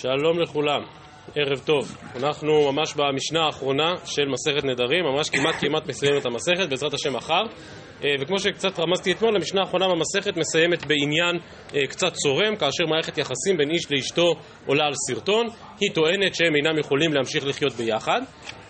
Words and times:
שלום 0.00 0.38
לכולם, 0.38 0.80
ערב 1.34 1.58
טוב. 1.58 1.96
אנחנו 2.16 2.72
ממש 2.72 2.94
במשנה 2.94 3.46
האחרונה 3.46 3.94
של 4.04 4.28
מסכת 4.28 4.64
נדרים, 4.64 5.04
ממש 5.04 5.30
כמעט 5.30 5.54
כמעט 5.60 5.86
מסיימת 5.86 6.26
המסכת, 6.26 6.68
בעזרת 6.70 6.94
השם 6.94 7.16
מחר. 7.16 7.42
אה, 8.04 8.10
וכמו 8.20 8.38
שקצת 8.38 8.80
רמזתי 8.80 9.12
אתמול, 9.12 9.36
המשנה 9.36 9.60
האחרונה 9.60 9.86
במסכת 9.88 10.36
מסיימת 10.36 10.86
בעניין 10.86 11.36
אה, 11.74 11.86
קצת 11.86 12.12
צורם, 12.12 12.56
כאשר 12.56 12.86
מערכת 12.86 13.18
יחסים 13.18 13.56
בין 13.58 13.70
איש 13.70 13.92
לאשתו 13.92 14.34
עולה 14.66 14.84
על 14.84 14.92
סרטון. 15.08 15.46
היא 15.80 15.90
טוענת 15.94 16.34
שהם 16.34 16.56
אינם 16.56 16.78
יכולים 16.78 17.12
להמשיך 17.14 17.46
לחיות 17.46 17.72
ביחד, 17.72 18.20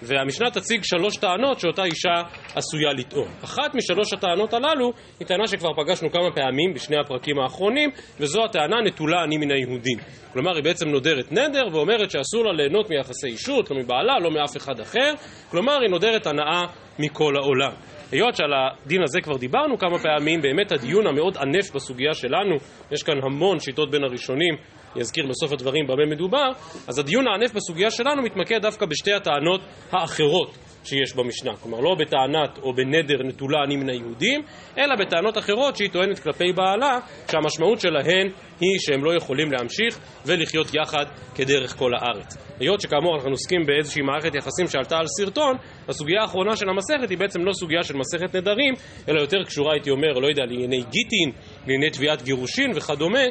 והמשנה 0.02 0.50
תציג 0.50 0.80
שלוש 0.84 1.16
טענות 1.16 1.60
שאותה 1.60 1.84
אישה 1.84 2.22
עשויה 2.54 2.92
לטעון. 2.92 3.28
אחת 3.44 3.74
משלוש 3.74 4.12
הטענות 4.12 4.54
הללו 4.54 4.92
היא 5.20 5.28
טענה 5.28 5.46
שכבר 5.46 5.70
פגשנו 5.76 6.10
כמה 6.10 6.30
פעמים 6.34 6.74
בשני 6.74 6.96
הפרקים 7.00 7.38
האחרונים, 7.38 7.90
וזו 8.20 8.44
הטענה 8.44 8.76
נטולה 8.84 9.24
אני 9.24 9.36
מן 9.36 9.50
היהודים. 9.50 9.98
כלומר, 10.32 10.54
היא 10.54 10.64
בעצם 10.64 10.88
נודרת 10.88 11.32
נדר 11.32 11.64
ואומרת 11.72 12.10
שאסור 12.10 12.44
לה 12.44 12.52
ליהנות 12.52 12.90
מיחסי 12.90 13.26
אישות, 13.26 13.70
לא 13.70 13.76
מבעלה, 13.76 14.18
לא 14.22 14.30
מאף 14.30 14.56
אחד 14.56 14.80
אחר. 14.80 15.12
כלומר, 15.50 15.80
היא 15.80 15.90
נודרת 15.90 16.26
הנאה 16.26 16.64
מכל 16.98 17.36
העולם. 17.36 17.72
היות 18.12 18.36
שעל 18.36 18.52
הדין 18.52 19.02
הזה 19.02 19.20
כבר 19.20 19.36
דיברנו 19.36 19.78
כמה 19.78 19.98
פעמים, 19.98 20.40
באמת 20.42 20.72
הדיון 20.72 21.06
המאוד 21.06 21.36
ענף 21.36 21.74
בסוגיה 21.74 22.14
שלנו, 22.14 22.56
יש 22.92 23.02
כאן 23.02 23.14
המון 23.22 23.58
שיטות 23.58 23.90
בין 23.90 24.04
הראשונים, 24.04 24.54
אני 24.94 25.00
אזכיר 25.00 25.26
בסוף 25.26 25.52
הדברים 25.52 25.86
במה 25.86 26.06
מדובר, 26.06 26.48
אז 26.88 26.98
הדיון 26.98 27.28
הענף 27.28 27.52
בסוגיה 27.54 27.90
שלנו 27.90 28.22
מתמקד 28.22 28.62
דווקא 28.62 28.86
בשתי 28.86 29.12
הטענות 29.12 29.60
האחרות 29.92 30.54
שיש 30.84 31.16
במשנה. 31.16 31.56
כלומר, 31.56 31.80
לא 31.80 31.94
בטענת 31.94 32.58
או 32.62 32.74
בנדר 32.74 33.22
נטולה 33.24 33.58
אני 33.64 33.76
מן 33.76 33.88
היהודים, 33.88 34.42
אלא 34.78 34.94
בטענות 34.96 35.38
אחרות 35.38 35.76
שהיא 35.76 35.90
טוענת 35.90 36.18
כלפי 36.18 36.52
בעלה, 36.52 36.98
שהמשמעות 37.30 37.80
שלהן 37.80 38.26
היא 38.60 38.78
שהם 38.78 39.04
לא 39.04 39.16
יכולים 39.16 39.52
להמשיך 39.52 39.98
ולחיות 40.26 40.66
יחד 40.74 41.04
כדרך 41.34 41.76
כל 41.76 41.90
הארץ. 41.94 42.36
היות 42.60 42.80
שכאמור 42.80 43.14
אנחנו 43.16 43.30
עוסקים 43.30 43.66
באיזושהי 43.66 44.02
מערכת 44.02 44.34
יחסים 44.34 44.66
שעלתה 44.66 44.96
על 44.96 45.06
סרטון, 45.06 45.56
הסוגיה 45.88 46.20
האחרונה 46.22 46.56
של 46.56 46.68
המסכת 46.68 47.10
היא 47.10 47.18
בעצם 47.18 47.44
לא 47.44 47.52
סוגיה 47.52 47.82
של 47.82 47.94
מסכת 47.96 48.36
נדרים, 48.36 48.74
אלא 49.08 49.20
יותר 49.20 49.44
קשורה, 49.44 49.72
הייתי 49.72 49.90
אומר, 49.90 50.12
לא 50.12 50.28
יודע, 50.28 50.42
לענייני 50.44 50.82
גיטין, 50.90 51.32
לענייני 51.60 51.90
תביעת 51.90 52.22
גירושין 52.22 52.70
וכדומה, 52.74 53.24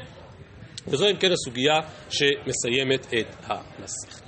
וזו 0.87 1.09
אם 1.09 1.15
כן 1.15 1.31
הסוגיה 1.31 1.79
שמסיימת 2.09 3.13
את 3.13 3.35
המסכת. 3.43 4.27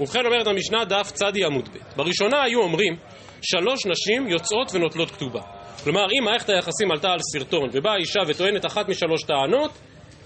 ובכן 0.00 0.26
אומרת 0.26 0.46
המשנה 0.46 0.84
דף 0.84 1.10
צדי 1.12 1.44
עמוד 1.44 1.68
ב' 1.68 1.96
בראשונה 1.96 2.42
היו 2.42 2.60
אומרים 2.60 2.96
שלוש 3.42 3.86
נשים 3.86 4.28
יוצאות 4.28 4.74
ונוטלות 4.74 5.10
כתובה. 5.10 5.40
כלומר 5.84 6.06
אם 6.18 6.24
מערכת 6.24 6.48
היחסים 6.48 6.90
עלתה 6.90 7.08
על 7.08 7.18
סרטון 7.32 7.68
ובאה 7.72 7.96
אישה 7.96 8.20
וטוענת 8.26 8.66
אחת 8.66 8.88
משלוש 8.88 9.22
טענות 9.22 9.70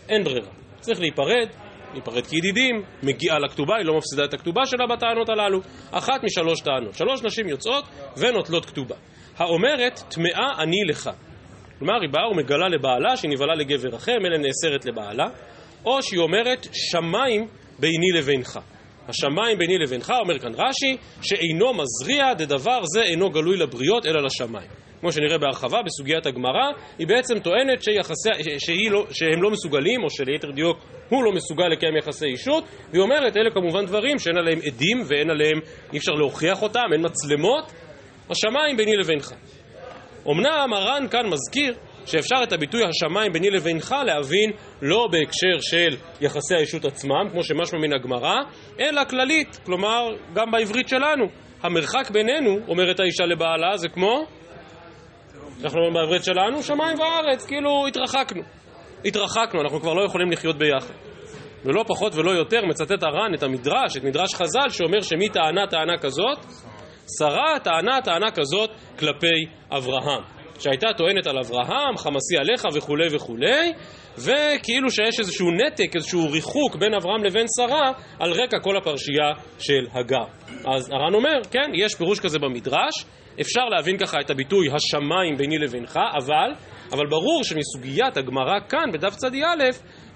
אין 0.08 0.24
ברירה. 0.24 0.50
צריך 0.80 1.00
להיפרד, 1.00 1.48
להיפרד 1.92 2.26
כידידים, 2.26 2.82
מגיעה 3.02 3.38
לכתובה, 3.38 3.76
היא 3.76 3.86
לא 3.86 3.96
מפסידה 3.96 4.24
את 4.24 4.34
הכתובה 4.34 4.66
שלה 4.66 4.86
בטענות 4.86 5.28
הללו. 5.28 5.60
אחת 5.90 6.24
משלוש 6.24 6.60
טענות, 6.60 6.94
שלוש 6.94 7.22
נשים 7.22 7.48
יוצאות 7.48 7.84
ונוטלות 8.16 8.64
כתובה. 8.64 8.96
האומרת 9.36 10.02
טמאה 10.08 10.62
אני 10.62 10.76
לך. 10.88 11.10
כלומר 11.78 12.00
היא 12.00 12.10
באה 12.10 12.28
ומגלה 12.28 12.68
לבעלה 12.68 13.16
שהיא 13.16 13.30
נבהלה 13.30 13.54
לגבר 13.54 13.96
אחר, 13.96 14.12
מילא 14.22 14.38
נאסרת 14.38 14.84
לבעלה 14.84 15.26
או 15.84 16.02
שהיא 16.02 16.20
אומרת 16.20 16.66
שמיים 16.72 17.48
ביני 17.78 18.12
לבינך. 18.18 18.58
השמיים 19.08 19.58
ביני 19.58 19.78
לבינך, 19.78 20.12
אומר 20.20 20.38
כאן 20.38 20.52
רש"י, 20.54 20.96
שאינו 21.22 21.72
מזריע 21.74 22.34
דדבר 22.34 22.80
זה 22.84 23.02
אינו 23.02 23.30
גלוי 23.30 23.56
לבריות 23.56 24.06
אלא 24.06 24.22
לשמיים. 24.22 24.70
כמו 25.02 25.12
שנראה 25.12 25.38
בהרחבה 25.38 25.78
בסוגיית 25.86 26.26
הגמרא, 26.26 26.70
היא 26.98 27.06
בעצם 27.06 27.38
טוענת 27.38 27.82
שיחסי, 27.82 28.88
לא, 28.90 29.06
שהם 29.10 29.42
לא 29.42 29.50
מסוגלים, 29.50 30.04
או 30.04 30.10
שליתר 30.10 30.50
דיוק 30.50 30.78
הוא 31.08 31.24
לא 31.24 31.32
מסוגל 31.32 31.68
לקיים 31.68 31.96
יחסי 31.96 32.26
אישות, 32.26 32.64
והיא 32.90 33.02
אומרת, 33.02 33.36
אלה 33.36 33.50
כמובן 33.50 33.86
דברים 33.86 34.18
שאין 34.18 34.36
עליהם 34.36 34.58
עדים 34.66 35.02
ואין 35.06 35.30
עליהם, 35.30 35.58
אי 35.92 35.98
אפשר 35.98 36.12
להוכיח 36.12 36.62
אותם, 36.62 36.84
אין 36.92 37.04
מצלמות, 37.04 37.72
השמיים 38.30 38.76
ביני 38.76 38.96
לבינך. 38.96 39.32
אמנם 40.30 40.72
הר"ן 40.72 41.06
כאן 41.10 41.26
מזכיר 41.26 41.74
שאפשר 42.06 42.36
את 42.42 42.52
הביטוי 42.52 42.80
השמיים 42.84 43.32
ביני 43.32 43.50
לבינך 43.50 43.94
להבין 44.06 44.50
לא 44.82 45.08
בהקשר 45.12 45.60
של 45.60 45.96
יחסי 46.20 46.54
האישות 46.54 46.84
עצמם, 46.84 47.28
כמו 47.32 47.44
שמשמע 47.44 47.78
מן 47.78 47.92
הגמרא, 47.92 48.36
אלא 48.80 49.04
כללית, 49.04 49.60
כלומר 49.64 50.08
גם 50.34 50.50
בעברית 50.50 50.88
שלנו. 50.88 51.24
המרחק 51.62 52.10
בינינו, 52.10 52.58
אומרת 52.68 53.00
האישה 53.00 53.24
לבעלה, 53.24 53.76
זה 53.76 53.88
כמו? 53.88 54.26
אנחנו 55.64 55.78
אומרים 55.78 55.94
בעברית 55.94 56.24
שלנו, 56.24 56.62
שמיים 56.62 57.00
וארץ, 57.00 57.46
כאילו 57.46 57.86
התרחקנו. 57.86 58.42
התרחקנו, 59.04 59.60
אנחנו 59.60 59.80
כבר 59.80 59.94
לא 59.94 60.04
יכולים 60.04 60.30
לחיות 60.30 60.58
ביחד. 60.58 60.94
ולא 61.64 61.84
פחות 61.88 62.14
ולא 62.14 62.30
יותר 62.30 62.64
מצטט 62.66 63.02
הר"ן 63.02 63.34
את 63.34 63.42
המדרש, 63.42 63.96
את 63.96 64.04
מדרש 64.04 64.34
חז"ל, 64.34 64.68
שאומר 64.68 65.00
שמי 65.00 65.28
טענה 65.28 65.66
טענה 65.66 65.98
כזאת? 65.98 66.38
שרה 67.18 67.58
טענה 67.64 68.00
טענה 68.04 68.30
כזאת 68.30 68.70
כלפי 68.98 69.46
אברהם. 69.76 70.22
שהייתה 70.58 70.86
טוענת 70.96 71.26
על 71.26 71.38
אברהם, 71.38 71.96
חמסי 71.96 72.36
עליך 72.38 72.64
וכולי 72.74 73.06
וכולי, 73.16 73.72
וכאילו 74.18 74.90
שיש 74.90 75.20
איזשהו 75.20 75.50
נתק, 75.50 75.96
איזשהו 75.96 76.30
ריחוק 76.30 76.76
בין 76.76 76.94
אברהם 76.94 77.24
לבין 77.24 77.46
שרה 77.58 77.92
על 78.20 78.32
רקע 78.32 78.58
כל 78.58 78.76
הפרשייה 78.76 79.32
של 79.58 79.86
הגר. 79.92 80.24
אז 80.64 80.90
הר"ן 80.90 81.14
אומר, 81.14 81.40
כן, 81.50 81.70
יש 81.74 81.94
פירוש 81.94 82.20
כזה 82.20 82.38
במדרש, 82.38 83.04
אפשר 83.40 83.64
להבין 83.64 83.98
ככה 83.98 84.20
את 84.20 84.30
הביטוי 84.30 84.66
השמיים 84.74 85.36
ביני 85.36 85.58
לבינך, 85.58 85.98
אבל, 86.16 86.52
אבל 86.92 87.06
ברור 87.06 87.44
שמסוגיית 87.44 88.16
הגמרא 88.16 88.60
כאן, 88.68 88.92
בדף 88.92 89.14
צדי 89.14 89.44
א', 89.44 89.64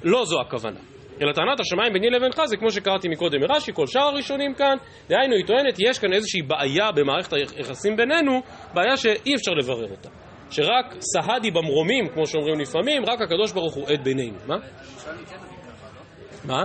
לא 0.03 0.25
זו 0.25 0.41
הכוונה. 0.41 0.81
אלא 1.23 1.33
טענת 1.33 1.61
השמיים 1.61 1.93
ביני 1.93 2.11
לבינך 2.11 2.43
זה 2.45 2.57
כמו 2.57 2.71
שקראתי 2.71 3.09
מקודם 3.09 3.41
מרש"י, 3.41 3.73
כל 3.75 3.87
שאר 3.87 4.03
הראשונים 4.03 4.55
כאן, 4.55 4.77
דהיינו 5.09 5.35
היא 5.37 5.47
טוענת, 5.47 5.77
יש 5.79 5.99
כאן 5.99 6.13
איזושהי 6.13 6.43
בעיה 6.43 6.93
במערכת 6.93 7.33
היחסים 7.33 7.97
בינינו, 7.97 8.41
בעיה 8.75 8.97
שאי 8.97 9.35
אפשר 9.35 9.53
לברר 9.53 9.91
אותה. 9.91 10.26
שרק 10.51 10.95
סהדי 11.01 11.51
במרומים, 11.51 12.09
כמו 12.09 12.27
שאומרים 12.27 12.61
לפעמים, 12.61 13.03
רק 13.07 13.21
הקדוש 13.21 13.53
ברוך 13.53 13.75
הוא 13.75 13.89
עד 13.89 14.05
בינינו. 14.05 14.39
מה? 14.47 14.57
מה? 16.45 16.65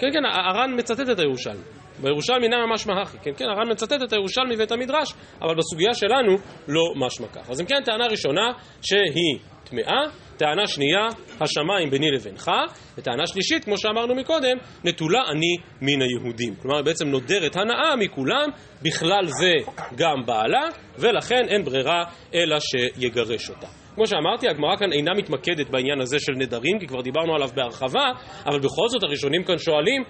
כן, 0.00 0.08
כן, 0.12 0.24
הר"ן 0.24 0.74
מצטט 0.78 1.10
את 1.12 1.18
הירושלמי. 1.18 1.79
בירושלמי 2.02 2.44
אינה 2.44 2.66
ממש 2.66 2.86
מהכי, 2.86 3.18
כן, 3.22 3.30
כן, 3.36 3.44
הר"ן 3.44 3.70
מצטט 3.70 4.02
את 4.04 4.12
הירושלמי 4.12 4.56
ואת 4.58 4.72
המדרש, 4.72 5.14
אבל 5.42 5.54
בסוגיה 5.54 5.94
שלנו 5.94 6.36
לא 6.68 6.82
משמע 6.96 7.26
כך. 7.28 7.50
אז 7.50 7.60
אם 7.60 7.66
כן, 7.66 7.82
טענה 7.84 8.06
ראשונה 8.06 8.50
שהיא 8.82 9.38
טמאה, 9.70 10.02
טענה 10.36 10.66
שנייה, 10.66 11.06
השמיים 11.40 11.90
ביני 11.90 12.10
לבינך, 12.10 12.50
וטענה 12.98 13.26
שלישית, 13.26 13.64
כמו 13.64 13.78
שאמרנו 13.78 14.14
מקודם, 14.14 14.56
נטולה 14.84 15.20
אני 15.30 15.56
מן 15.80 16.02
היהודים. 16.02 16.54
כלומר, 16.62 16.82
בעצם 16.82 17.08
נודרת 17.08 17.56
הנאה 17.56 17.96
מכולם, 17.96 18.48
בכלל 18.82 19.26
זה 19.26 19.52
גם 19.96 20.26
בעלה, 20.26 20.68
ולכן 20.98 21.48
אין 21.48 21.64
ברירה 21.64 22.04
אלא 22.34 22.56
שיגרש 22.60 23.50
אותה. 23.50 23.66
כמו 23.94 24.06
שאמרתי, 24.06 24.48
הגמרא 24.48 24.76
כאן 24.76 24.92
אינה 24.92 25.10
מתמקדת 25.14 25.70
בעניין 25.70 26.00
הזה 26.00 26.18
של 26.18 26.32
נדרים, 26.32 26.78
כי 26.80 26.86
כבר 26.86 27.00
דיברנו 27.00 27.34
עליו 27.34 27.48
בהרחבה, 27.54 28.06
אבל 28.46 28.58
בכל 28.58 28.88
זאת 28.88 29.02
הראשונים 29.02 29.44
כאן 29.44 29.58
שואלים, 29.58 30.02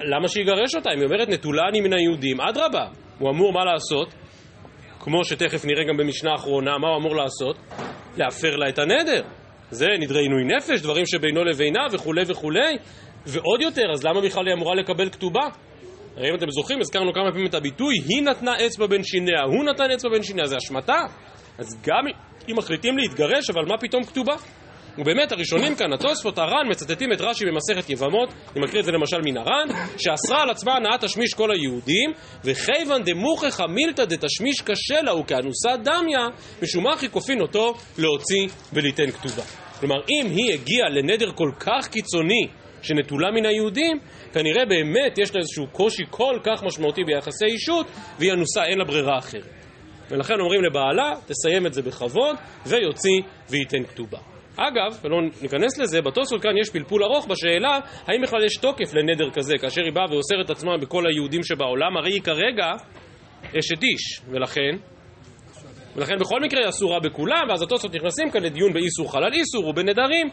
למה 0.00 0.28
שיגרש 0.28 0.74
אותה? 0.74 0.90
אם 0.94 0.98
היא 0.98 1.06
אומרת 1.06 1.28
נטולה 1.28 1.62
אני 1.68 1.80
מן 1.80 1.92
היהודים, 1.92 2.40
אדרבה, 2.40 2.86
הוא 3.18 3.30
אמור 3.30 3.52
מה 3.52 3.64
לעשות? 3.64 4.14
כמו 5.00 5.24
שתכף 5.24 5.64
נראה 5.64 5.84
גם 5.84 5.96
במשנה 5.96 6.30
האחרונה, 6.30 6.78
מה 6.78 6.88
הוא 6.88 6.96
אמור 6.96 7.16
לעשות? 7.16 7.56
להפר 8.16 8.56
לה 8.56 8.68
את 8.68 8.78
הנדר. 8.78 9.22
זה 9.70 9.86
נדרי 10.00 10.20
עינוי 10.20 10.44
נפש, 10.44 10.82
דברים 10.82 11.06
שבינו 11.06 11.44
לבינה 11.44 11.80
וכולי 11.92 12.22
וכולי, 12.26 12.76
ועוד 13.26 13.62
יותר, 13.62 13.82
אז 13.92 14.04
למה 14.04 14.20
בכלל 14.20 14.46
היא 14.46 14.54
אמורה 14.54 14.74
לקבל 14.74 15.10
כתובה? 15.10 15.48
הרי 16.16 16.30
אם 16.30 16.34
אתם 16.34 16.50
זוכרים, 16.50 16.80
הזכרנו 16.80 17.12
כמה 17.12 17.30
פעמים 17.30 17.46
את 17.46 17.54
הביטוי, 17.54 17.94
היא 18.08 18.22
נתנה 18.22 18.52
אצבע 18.66 18.86
בין 18.86 19.02
שיניה, 19.02 19.42
הוא 19.42 19.64
נתן 19.64 19.90
אצבע 19.90 20.10
בין 20.10 20.22
שיניה, 20.22 20.46
זה 20.46 20.56
השמטה. 20.56 21.00
אז 21.58 21.82
גם 21.86 22.04
אם 22.48 22.56
מחליטים 22.56 22.98
להתגרש, 22.98 23.50
אבל 23.50 23.64
מה 23.68 23.78
פתאום 23.78 24.04
כתובה? 24.04 24.34
ובאמת 24.98 25.32
הראשונים 25.32 25.74
כאן, 25.74 25.92
התוספות, 25.92 26.38
הר"ן, 26.38 26.70
מצטטים 26.70 27.12
את 27.12 27.20
רש"י 27.20 27.44
במסכת 27.44 27.90
יבמות, 27.90 28.28
אני 28.56 28.64
מקריא 28.64 28.80
את 28.80 28.84
זה 28.84 28.92
למשל 28.92 29.16
מן 29.24 29.36
הר"ן, 29.36 29.68
שאסרה 29.98 30.42
על 30.42 30.50
עצמה 30.50 30.72
הנאה 30.74 30.98
תשמיש 30.98 31.34
כל 31.34 31.50
היהודים, 31.50 32.12
וכיוון 32.44 33.02
דמוכחה 33.02 33.66
מילתא 33.66 34.04
דתשמיש 34.04 34.60
קשה 34.60 35.02
לה 35.02 35.14
וכאנוסה 35.14 35.76
דמיה, 35.76 36.28
משום 36.62 36.84
מה 36.84 36.94
כופין 37.10 37.40
אותו 37.40 37.74
להוציא 37.98 38.48
וליתן 38.72 39.10
כתובה. 39.10 39.42
כלומר, 39.80 39.96
אם 40.10 40.30
היא 40.30 40.54
הגיעה 40.54 40.88
לנדר 40.88 41.32
כל 41.32 41.50
כך 41.60 41.88
קיצוני 41.88 42.46
שנטולה 42.82 43.30
מן 43.30 43.46
היהודים, 43.46 43.98
כנראה 44.32 44.66
באמת 44.68 45.18
יש 45.18 45.34
לה 45.34 45.40
איזשהו 45.40 45.66
קושי 45.72 46.02
כל 46.10 46.38
כך 46.44 46.62
משמעותי 46.62 47.04
ביחסי 47.04 47.44
אישות, 47.44 47.86
והיא 48.18 48.32
אנוסה, 48.32 48.64
אין 48.64 48.78
לה 48.78 48.84
ברירה 48.84 49.18
אחרת. 49.18 49.48
ולכן 50.10 50.34
אומרים 50.40 50.64
לבעלה, 50.64 51.14
תסיים 51.26 51.66
את 51.66 51.74
זה 51.74 51.82
בכבוד, 51.82 52.36
ויוציא 52.66 53.20
וייתן 53.50 53.84
כתובה. 53.84 54.33
אגב, 54.56 54.98
ולא 55.02 55.16
ניכנס 55.42 55.78
לזה, 55.78 56.02
בתוספות 56.02 56.42
כאן 56.42 56.58
יש 56.60 56.70
פלפול 56.70 57.04
ארוך 57.04 57.26
בשאלה 57.26 57.78
האם 58.06 58.22
בכלל 58.22 58.44
יש 58.44 58.56
תוקף 58.56 58.94
לנדר 58.94 59.30
כזה, 59.30 59.54
כאשר 59.60 59.82
היא 59.82 59.92
באה 59.92 60.04
ואוסרת 60.10 60.50
עצמה 60.50 60.78
בכל 60.78 61.06
היהודים 61.06 61.42
שבעולם, 61.42 61.96
הרי 61.96 62.12
היא 62.12 62.22
כרגע 62.22 62.66
אשת 63.58 63.82
איש, 63.82 64.20
ולכן 64.30 64.76
ולכן 65.96 66.18
בכל 66.18 66.40
מקרה 66.40 66.60
היא 66.60 66.68
אסורה 66.68 67.00
בכולם, 67.00 67.42
ואז 67.48 67.62
התוספות 67.62 67.94
נכנסים 67.94 68.30
כאן 68.30 68.42
לדיון 68.42 68.72
באיסור 68.72 69.12
חלל 69.12 69.32
איסור 69.32 69.68
ובנדרים, 69.68 70.30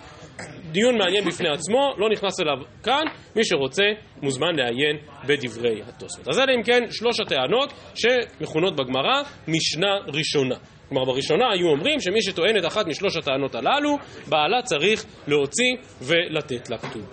דיון 0.72 0.98
מעניין 0.98 1.26
בפני 1.26 1.50
עצמו, 1.50 1.94
לא 1.98 2.10
נכנס 2.10 2.40
אליו 2.40 2.58
כאן, 2.84 3.04
מי 3.36 3.46
שרוצה 3.46 3.84
מוזמן 4.22 4.56
לעיין 4.56 4.98
בדברי 5.28 5.82
התוספות. 5.88 6.28
אז 6.28 6.40
אלה 6.40 6.54
אם 6.58 6.64
כן 6.64 6.84
שלוש 6.92 7.20
הטענות 7.20 7.74
שמכונות 7.96 8.76
בגמרא 8.76 9.22
משנה 9.48 9.98
ראשונה. 10.08 10.56
כלומר 10.92 11.06
בראשונה 11.06 11.46
היו 11.54 11.68
אומרים 11.68 12.00
שמי 12.00 12.22
שטוען 12.22 12.58
את 12.58 12.66
אחת 12.66 12.88
משלוש 12.88 13.16
הטענות 13.18 13.56
הללו, 13.56 13.98
בעלה 14.28 14.62
צריך 14.64 15.06
להוציא 15.28 15.76
ולתת 16.02 16.70
לה 16.70 16.78
כתוב. 16.78 17.06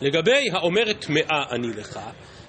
לגבי 0.00 0.50
האומרת 0.52 1.00
טמאה 1.00 1.42
אני 1.52 1.68
לך, 1.68 2.00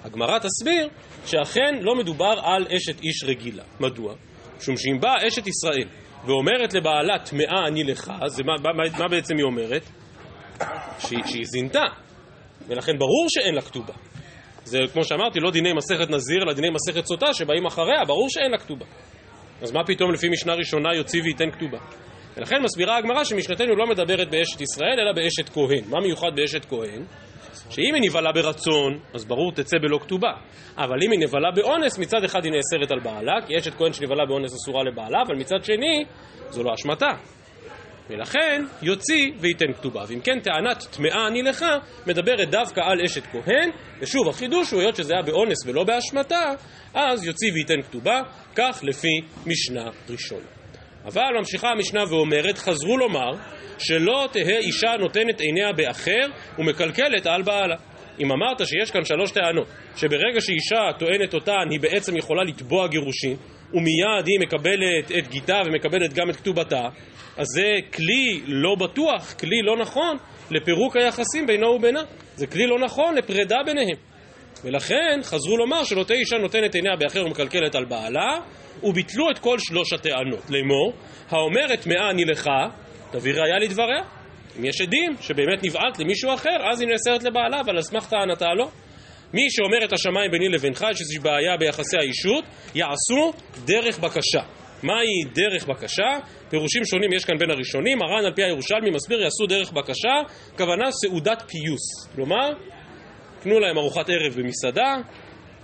הגמרא 0.04 0.38
תסביר 0.38 0.88
שאכן 1.26 1.74
לא 1.80 1.94
מדובר 1.94 2.40
על 2.42 2.66
אשת 2.76 3.00
איש 3.00 3.24
רגילה. 3.24 3.62
מדוע? 3.80 4.14
משום 4.58 4.76
שאם 4.76 5.00
באה 5.00 5.28
אשת 5.28 5.46
ישראל 5.46 5.88
ואומרת 6.24 6.74
לבעלה 6.74 7.18
טמאה 7.18 7.66
אני 7.66 7.84
לך, 7.84 8.12
זה 8.26 8.42
מה, 8.42 8.52
מה, 8.62 8.98
מה 8.98 9.08
בעצם 9.08 9.34
היא 9.36 9.44
אומרת? 9.44 9.82
שהיא, 10.98 11.24
שהיא 11.26 11.44
זינתה, 11.44 11.84
ולכן 12.68 12.98
ברור 12.98 13.26
שאין 13.28 13.54
לה 13.54 13.62
כתובה. 13.62 13.94
זה 14.64 14.78
כמו 14.92 15.04
שאמרתי, 15.04 15.40
לא 15.40 15.50
דיני 15.50 15.72
מסכת 15.72 16.10
נזיר, 16.10 16.42
אלא 16.42 16.52
דיני 16.52 16.68
מסכת 16.70 17.06
סוטה 17.06 17.34
שבאים 17.34 17.66
אחריה, 17.66 18.04
ברור 18.06 18.30
שאין 18.30 18.50
לה 18.50 18.58
כתובה. 18.58 18.84
אז 19.62 19.72
מה 19.72 19.84
פתאום 19.86 20.12
לפי 20.12 20.28
משנה 20.28 20.54
ראשונה 20.54 20.94
יוציא 20.94 21.22
וייתן 21.22 21.50
כתובה? 21.50 21.78
ולכן 22.36 22.62
מסבירה 22.62 22.98
הגמרא 22.98 23.24
שמשנתנו 23.24 23.76
לא 23.76 23.86
מדברת 23.86 24.30
באשת 24.30 24.60
ישראל, 24.60 25.00
אלא 25.00 25.12
באשת 25.12 25.48
כהן. 25.48 25.84
מה 25.90 26.00
מיוחד 26.00 26.30
באשת 26.34 26.64
כהן? 26.64 27.04
שאם 27.70 27.94
היא 27.94 28.02
נבהלה 28.02 28.32
ברצון, 28.32 28.98
אז 29.14 29.24
ברור 29.24 29.52
תצא 29.52 29.78
בלא 29.78 29.98
כתובה. 29.98 30.32
אבל 30.78 30.96
אם 31.06 31.10
היא 31.12 31.20
נבהלה 31.20 31.50
באונס, 31.54 31.98
מצד 31.98 32.24
אחד 32.24 32.44
היא 32.44 32.52
נאסרת 32.52 32.90
על 32.92 33.00
בעלה, 33.00 33.46
כי 33.46 33.58
אשת 33.58 33.74
כהן 33.74 33.92
שנבהלה 33.92 34.26
באונס 34.28 34.54
אסורה 34.54 34.84
לבעלה, 34.84 35.18
אבל 35.26 35.36
מצד 35.36 35.64
שני, 35.64 36.04
זו 36.50 36.62
לא 36.62 36.74
אשמתה. 36.74 37.10
ולכן 38.10 38.64
יוציא 38.82 39.32
וייתן 39.40 39.72
כתובה. 39.72 40.04
ואם 40.08 40.20
כן, 40.20 40.40
טענת 40.40 40.86
טמאה 40.90 41.26
אני 41.28 41.42
לך 41.42 41.64
מדברת 42.06 42.50
דווקא 42.50 42.80
על 42.80 43.00
אשת 43.04 43.22
כהן, 43.26 43.70
ושוב, 44.00 44.28
החידוש 44.28 44.70
הוא 44.70 44.80
היות 44.80 44.96
שזה 44.96 45.12
היה 45.14 45.22
באונס 45.22 45.66
ולא 45.66 45.84
באשמתה, 45.84 46.52
אז 46.94 47.24
יוציא 47.24 47.52
וייתן 47.52 47.82
כתובה, 47.82 48.20
כך 48.54 48.80
לפי 48.82 49.20
משנה 49.46 49.90
ראשונה. 50.08 50.46
אבל 51.04 51.38
ממשיכה 51.38 51.68
המשנה 51.68 52.04
ואומרת, 52.10 52.58
חזרו 52.58 52.96
לומר 52.96 53.32
שלא 53.78 54.28
תהא 54.32 54.58
אישה 54.58 54.90
נותנת 55.00 55.40
עיניה 55.40 55.72
באחר 55.76 56.26
ומקלקלת 56.58 57.26
על 57.26 57.42
בעלה. 57.42 57.76
אם 58.20 58.32
אמרת 58.32 58.66
שיש 58.66 58.90
כאן 58.90 59.04
שלוש 59.04 59.30
טענות, 59.30 59.68
שברגע 59.96 60.40
שאישה 60.40 60.98
טוענת 60.98 61.34
אותן 61.34 61.70
היא 61.70 61.80
בעצם 61.80 62.16
יכולה 62.16 62.44
לתבוע 62.44 62.88
גירושין, 62.88 63.36
ומיד 63.74 64.26
היא 64.26 64.40
מקבלת 64.40 65.12
את 65.18 65.28
גיתה 65.28 65.62
ומקבלת 65.66 66.12
גם 66.12 66.30
את 66.30 66.36
כתובתה, 66.36 66.88
אז 67.36 67.46
זה 67.54 67.74
כלי 67.94 68.40
לא 68.46 68.74
בטוח, 68.74 69.32
כלי 69.32 69.62
לא 69.62 69.76
נכון 69.76 70.16
לפירוק 70.50 70.96
היחסים 70.96 71.46
בינו 71.46 71.66
ובינה. 71.66 72.02
זה 72.34 72.46
כלי 72.46 72.66
לא 72.66 72.78
נכון 72.78 73.14
לפרידה 73.14 73.56
ביניהם. 73.66 73.96
ולכן 74.64 75.20
חזרו 75.22 75.56
לומר 75.56 75.82
תהיה 76.06 76.18
אישה 76.18 76.36
נותנת 76.36 76.74
עיניה 76.74 76.96
באחר 76.96 77.26
ומקלקלת 77.26 77.74
על 77.74 77.84
בעלה, 77.84 78.38
וביטלו 78.82 79.30
את 79.30 79.38
כל 79.38 79.58
שלוש 79.58 79.92
הטענות. 79.92 80.50
לאמור, 80.50 80.92
האומרת 81.30 81.80
טמאה 81.80 82.10
אני 82.10 82.24
לך, 82.24 82.48
תביא 83.10 83.32
ראיה 83.32 83.58
לדבריה. 83.58 84.02
אם 84.58 84.64
יש 84.64 84.80
עדים 84.80 85.16
שבאמת 85.20 85.64
נבעלת 85.64 85.98
למישהו 85.98 86.34
אחר, 86.34 86.70
אז 86.70 86.80
היא 86.80 86.88
נאסרת 86.88 87.22
לבעלה, 87.22 87.60
אבל 87.60 87.76
על 87.76 87.82
סמך 87.82 88.08
טענתה 88.08 88.54
לא. 88.58 88.68
מי 89.34 89.50
שאומר 89.50 89.84
את 89.84 89.92
השמיים 89.92 90.30
ביני 90.30 90.48
לבינך, 90.48 90.86
יש 90.90 91.00
איזושהי 91.00 91.18
בעיה 91.22 91.56
ביחסי 91.56 91.96
האישות, 91.96 92.44
יעשו 92.74 93.32
דרך 93.64 93.98
בקשה. 93.98 94.40
מהי 94.82 95.24
דרך 95.34 95.66
בקשה? 95.66 96.18
פירושים 96.50 96.84
שונים 96.84 97.12
יש 97.12 97.24
כאן 97.24 97.38
בין 97.38 97.50
הראשונים, 97.50 98.02
הר"ן 98.02 98.24
על 98.24 98.32
פי 98.34 98.42
הירושלמי 98.42 98.90
מסביר 98.90 99.20
יעשו 99.20 99.46
דרך 99.46 99.72
בקשה, 99.72 100.14
כוונה 100.56 100.90
סעודת 100.90 101.42
פיוס. 101.42 102.14
כלומר, 102.14 102.50
תנו 103.42 103.60
להם 103.60 103.78
ארוחת 103.78 104.10
ערב 104.10 104.34
במסעדה, 104.36 104.94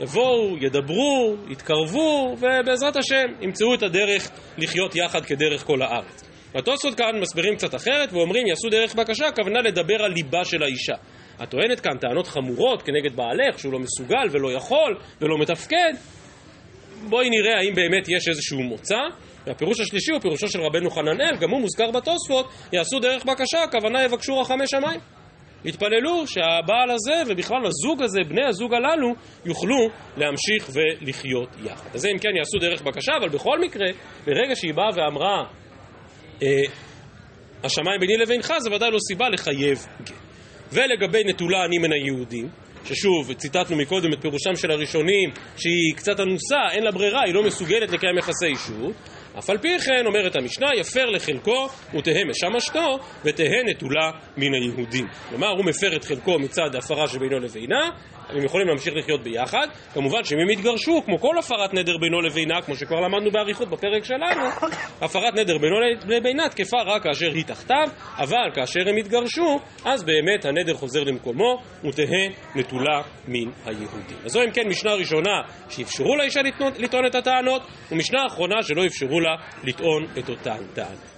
יבואו, 0.01 0.57
ידברו, 0.61 1.37
יתקרבו, 1.49 2.37
ובעזרת 2.39 2.97
השם 2.97 3.27
ימצאו 3.41 3.75
את 3.75 3.83
הדרך 3.83 4.31
לחיות 4.59 4.97
יחד 4.97 5.25
כדרך 5.25 5.65
כל 5.65 5.83
הארץ. 5.83 6.25
והתוספות 6.55 6.95
כאן 6.95 7.21
מסבירים 7.21 7.57
קצת 7.57 7.75
אחרת 7.75 8.13
ואומרים 8.13 8.47
יעשו 8.47 8.69
דרך 8.69 8.95
בקשה, 8.95 9.27
הכוונה 9.27 9.61
לדבר 9.61 10.03
על 10.03 10.13
ליבה 10.13 10.45
של 10.45 10.63
האישה. 10.63 10.95
את 11.43 11.51
טוענת 11.51 11.81
כאן 11.81 11.99
טענות 11.99 12.27
חמורות 12.27 12.83
כנגד 12.83 13.17
בעלך, 13.17 13.59
שהוא 13.59 13.73
לא 13.73 13.79
מסוגל 13.79 14.27
ולא 14.31 14.53
יכול 14.53 14.97
ולא 15.21 15.39
מתפקד. 15.39 15.93
בואי 17.09 17.31
נראה 17.31 17.59
האם 17.59 17.75
באמת 17.75 18.09
יש 18.09 18.29
איזשהו 18.29 18.63
מוצא. 18.63 18.99
והפירוש 19.47 19.81
השלישי 19.81 20.13
הוא 20.13 20.21
פירושו 20.21 20.49
של 20.49 20.61
רבנו 20.61 20.91
חננאל, 20.91 21.37
גם 21.41 21.51
הוא 21.51 21.61
מוזכר 21.61 21.91
בתוספות, 21.91 22.49
יעשו 22.73 22.99
דרך 22.99 23.25
בקשה, 23.25 23.63
הכוונה 23.63 24.05
יבקשו 24.05 24.41
רחמי 24.41 24.67
שמיים. 24.67 25.01
יתפללו 25.65 26.27
שהבעל 26.27 26.91
הזה 26.91 27.23
ובכלל 27.27 27.67
הזוג 27.67 28.03
הזה, 28.03 28.21
בני 28.29 28.45
הזוג 28.47 28.75
הללו, 28.75 29.15
יוכלו 29.45 29.89
להמשיך 30.17 30.71
ולחיות 30.73 31.49
יחד. 31.65 31.91
אז 31.95 32.07
אם 32.07 32.19
כן 32.19 32.37
יעשו 32.39 32.59
דרך 32.59 32.83
בקשה, 32.83 33.13
אבל 33.21 33.29
בכל 33.29 33.61
מקרה, 33.61 33.87
ברגע 34.27 34.57
שהיא 34.57 34.75
באה 34.75 34.89
ואמרה 34.95 35.45
אה, 36.43 36.49
השמיים 37.65 38.01
ביני 38.01 38.17
לבינך, 38.17 38.53
זה 38.59 38.71
ודאי 38.75 38.91
לא 38.91 38.99
סיבה 39.09 39.29
לחייב 39.29 39.87
גט. 40.03 40.32
ולגבי 40.73 41.25
נטולה 41.25 41.65
אני 41.65 41.79
מן 41.79 41.93
היהודים, 41.93 42.49
ששוב, 42.85 43.33
ציטטנו 43.33 43.77
מקודם 43.77 44.13
את 44.13 44.21
פירושם 44.21 44.57
של 44.57 44.71
הראשונים, 44.71 45.31
שהיא 45.57 45.95
קצת 45.97 46.21
אנוסה, 46.21 46.61
אין 46.71 46.85
לה 46.85 46.91
ברירה, 46.91 47.21
היא 47.25 47.35
לא 47.35 47.43
מסוגלת 47.43 47.91
לקיים 47.91 48.19
יחסי 48.19 48.47
אישות, 48.47 48.93
אף 49.39 49.51
על 49.51 49.59
פי 49.59 49.79
כן, 49.79 50.07
אומרת 50.07 50.37
המשנה, 50.37 50.67
יפר 50.77 51.05
לחלקו 51.11 51.69
ותהא 51.99 52.25
משמשתו 52.25 52.99
ותהא 53.25 53.63
נטולה 53.65 54.11
מן 54.37 54.55
היהודים. 54.55 55.07
כלומר, 55.29 55.49
הוא 55.49 55.65
מפר 55.65 55.97
את 55.97 56.05
חלקו 56.05 56.39
מצד 56.39 56.75
הפרה 56.75 57.09
שבינו 57.09 57.39
לבינה, 57.39 57.91
הם 58.37 58.45
יכולים 58.45 58.69
להמשיך 58.69 58.95
לחיות 58.97 59.23
ביחד. 59.23 59.67
כמובן 59.95 60.25
שאם 60.25 60.39
הם 60.39 60.51
יתגרשו, 60.51 61.03
כמו 61.05 61.19
כל 61.19 61.39
הפרת 61.39 61.75
נדר 61.75 61.99
בינו 61.99 62.21
לבינה, 62.21 62.63
כמו 62.63 62.77
שכבר 62.77 63.01
למדנו 63.01 63.31
באריכות 63.31 63.69
בפרק 63.69 64.05
שלנו, 64.05 64.45
הפרת 65.01 65.35
נדר 65.35 65.59
בינו 65.59 65.77
לבינה 66.09 66.49
תקפה 66.49 66.77
רק 66.87 67.03
כאשר 67.03 67.33
היא 67.33 67.45
תחתיו, 67.45 67.89
אבל 68.19 68.51
כאשר 68.55 68.81
הם 68.89 68.99
יתגרשו, 68.99 69.61
אז 69.85 70.05
באמת 70.05 70.45
הנדר 70.45 70.75
חוזר 70.75 71.05
למקומו 71.05 71.63
ותהא 71.85 72.29
נטולה 72.55 73.03
מן 73.29 73.51
היהודים. 73.67 74.17
אז 74.25 74.33
זו 74.33 74.43
אם 74.43 74.51
כן 74.51 74.69
משנה 74.69 74.95
ראשונה 74.95 75.43
שאפשרו 75.69 76.17
לאישה 76.17 76.41
לטעון 76.79 77.07
את 77.07 77.15
הטענות, 77.15 77.63
ומשנה 77.93 78.27
אחרונה 78.27 78.63
שלא 78.63 78.87
אפשרו 78.87 79.21
לה 79.21 79.37
לטעון 79.65 80.07
את 80.19 80.29
אותן 80.29 80.67
טענות. 80.75 81.12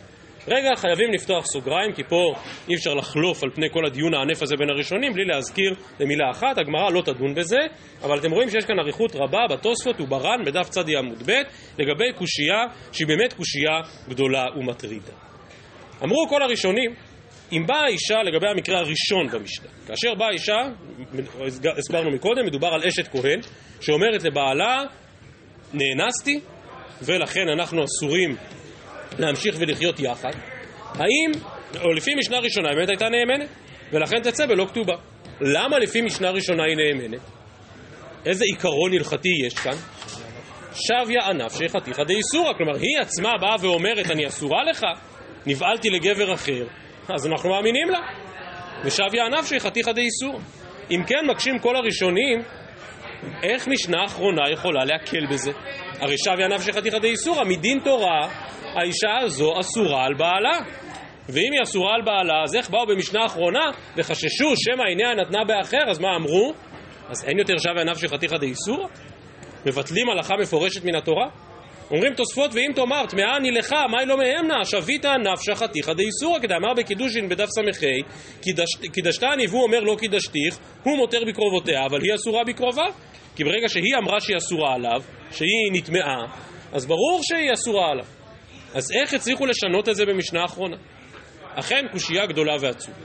רגע, 0.49 0.71
חייבים 0.77 1.13
לפתוח 1.13 1.45
סוגריים, 1.47 1.93
כי 1.93 2.05
פה 2.05 2.35
אי 2.69 2.75
אפשר 2.75 2.95
לחלוף 2.95 3.43
על 3.43 3.51
פני 3.55 3.67
כל 3.71 3.87
הדיון 3.87 4.15
הענף 4.15 4.43
הזה 4.43 4.57
בין 4.57 4.71
הראשונים 4.71 5.13
בלי 5.13 5.25
להזכיר 5.25 5.75
במילה 6.01 6.31
אחת, 6.31 6.59
הגמרא 6.59 6.91
לא 6.91 7.03
תדון 7.03 7.35
בזה, 7.35 7.59
אבל 8.03 8.19
אתם 8.19 8.31
רואים 8.31 8.51
שיש 8.51 8.65
כאן 8.65 8.79
אריכות 8.79 9.17
רבה 9.17 9.39
בתוספות 9.51 10.01
וברן 10.01 10.45
בדף 10.47 10.69
צדי 10.69 10.97
עמוד 10.97 11.23
ב' 11.27 11.33
לגבי 11.79 12.13
קושייה 12.19 12.65
שהיא 12.93 13.07
באמת 13.07 13.33
קושייה 13.33 13.81
גדולה 14.09 14.45
ומטרידה. 14.59 15.13
אמרו 16.03 16.29
כל 16.29 16.43
הראשונים, 16.43 16.95
אם 17.53 17.63
באה 17.67 17.85
האישה 17.85 18.23
לגבי 18.23 18.49
המקרה 18.49 18.79
הראשון 18.79 19.29
במשנה, 19.33 19.69
כאשר 19.87 20.15
באה 20.15 20.29
האישה, 20.29 20.57
הסברנו 21.79 22.11
מקודם, 22.11 22.47
מדובר 22.47 22.69
על 22.69 22.83
אשת 22.89 23.09
כהן, 23.09 23.41
שאומרת 23.81 24.23
לבעלה, 24.25 24.83
נאנסתי, 25.75 26.41
ולכן 27.03 27.49
אנחנו 27.59 27.85
אסורים 27.85 28.37
להמשיך 29.19 29.57
ולחיות 29.59 30.01
יחד, 30.01 30.33
האם, 30.95 31.31
או 31.81 31.93
לפי 31.93 32.15
משנה 32.15 32.39
ראשונה, 32.39 32.69
באמת 32.75 32.89
הייתה 32.89 33.09
נאמנת, 33.09 33.49
ולכן 33.93 34.21
תצא 34.23 34.47
בלא 34.47 34.67
כתובה. 34.67 34.95
למה 35.41 35.79
לפי 35.79 36.01
משנה 36.01 36.31
ראשונה 36.31 36.65
היא 36.65 36.77
נאמנת? 36.77 37.21
איזה 38.27 38.45
עיקרון 38.45 38.93
הלכתי 38.93 39.29
יש 39.47 39.55
כאן? 39.55 39.77
שביה 40.73 41.31
ענף 41.31 41.53
שחתיכא 41.59 42.05
דאיסורא, 42.05 42.53
כלומר 42.53 42.77
היא 42.77 43.01
עצמה 43.01 43.31
באה 43.41 43.57
ואומרת 43.61 44.11
אני 44.11 44.27
אסורה 44.27 44.65
לך, 44.65 44.83
נבעלתי 45.47 45.91
לגבר 45.91 46.35
אחר, 46.35 46.67
אז 47.15 47.27
אנחנו 47.27 47.51
מאמינים 47.51 47.91
לה. 47.91 47.99
ושביה 48.85 49.27
ענף 49.27 49.47
שחתיכא 49.47 49.93
דאיסורא. 49.93 50.39
אם 50.91 51.03
כן 51.07 51.27
מקשים 51.31 51.59
כל 51.59 51.77
הראשונים, 51.77 52.43
איך 53.43 53.69
משנה 53.69 54.05
אחרונה 54.05 54.51
יכולה 54.53 54.85
להקל 54.85 55.27
בזה? 55.31 55.53
הרי 56.01 56.15
שביה 56.19 56.47
ענף 56.47 56.63
שחתיכא 56.67 56.99
דאיסורא, 56.99 57.45
מדין 57.45 57.81
תורה 57.85 58.29
האישה 58.75 59.25
הזו 59.25 59.61
אסורה 59.61 60.05
על 60.05 60.15
בעלה. 60.15 60.59
ואם 61.29 61.53
היא 61.53 61.63
אסורה 61.63 61.95
על 61.95 62.03
בעלה, 62.03 62.43
אז 62.45 62.57
איך 62.57 62.71
באו 62.71 62.87
במשנה 62.87 63.23
האחרונה 63.23 63.65
וחששו 63.97 64.55
שמא 64.57 64.83
עיניה 64.89 65.15
נתנה 65.15 65.45
באחר, 65.45 65.91
אז 65.91 65.99
מה 65.99 66.17
אמרו? 66.17 66.53
אז 67.09 67.25
אין 67.25 67.39
יותר 67.39 67.59
שווה 67.59 67.85
נפשי 67.85 68.09
חתיכא 68.09 68.37
דאיסורא? 68.37 68.87
מבטלים 69.67 70.11
הלכה 70.11 70.35
מפורשת 70.37 70.85
מן 70.85 70.95
התורה? 70.95 71.27
אומרים 71.91 72.15
תוספות 72.15 72.55
ואם 72.55 72.71
תאמר 72.75 73.07
טמאה 73.07 73.37
אני 73.37 73.51
לך, 73.51 73.73
מאי 73.91 74.07
לא 74.07 74.17
מהמנה, 74.17 74.65
שביתה 74.65 75.13
נפשא 75.17 75.55
חתיכא 75.55 75.93
דאיסורא, 75.93 76.39
כדאמר 76.39 76.75
בקידושין 76.77 77.29
בדף 77.29 77.47
ס"ה, 77.47 77.87
קידשתני 78.93 79.47
והוא 79.47 79.63
אומר 79.63 79.81
לא 79.81 79.97
קידשתיך, 80.01 80.59
הוא 80.83 80.97
מותר 80.97 81.19
בקרובותיה, 81.27 81.87
אבל 81.87 82.03
היא 82.03 82.15
אסורה 82.15 82.45
בקרובה. 82.45 82.85
כי 83.37 83.45
ברגע 83.45 83.69
שהיא 83.69 83.95
אמרה 84.03 84.21
שהיא 84.21 84.37
אסורה 84.37 84.75
עליו, 84.75 85.03
שהיא 85.31 85.73
נטמאה, 85.73 86.25
אז 86.73 86.87
ברור 86.87 87.21
שהיא 87.23 87.53
אסורה 87.53 87.91
עליו. 87.91 88.07
אז 88.75 88.93
איך 88.93 89.15
הצליחו 89.15 89.47
לשנות 89.47 89.89
את 89.89 89.97
זה 89.97 90.07
במשנה 90.07 90.43
האחרונה? 90.43 90.77
אכן 91.55 91.87
קושייה 91.93 92.27
גדולה 92.27 92.57
ועצומה. 92.61 92.97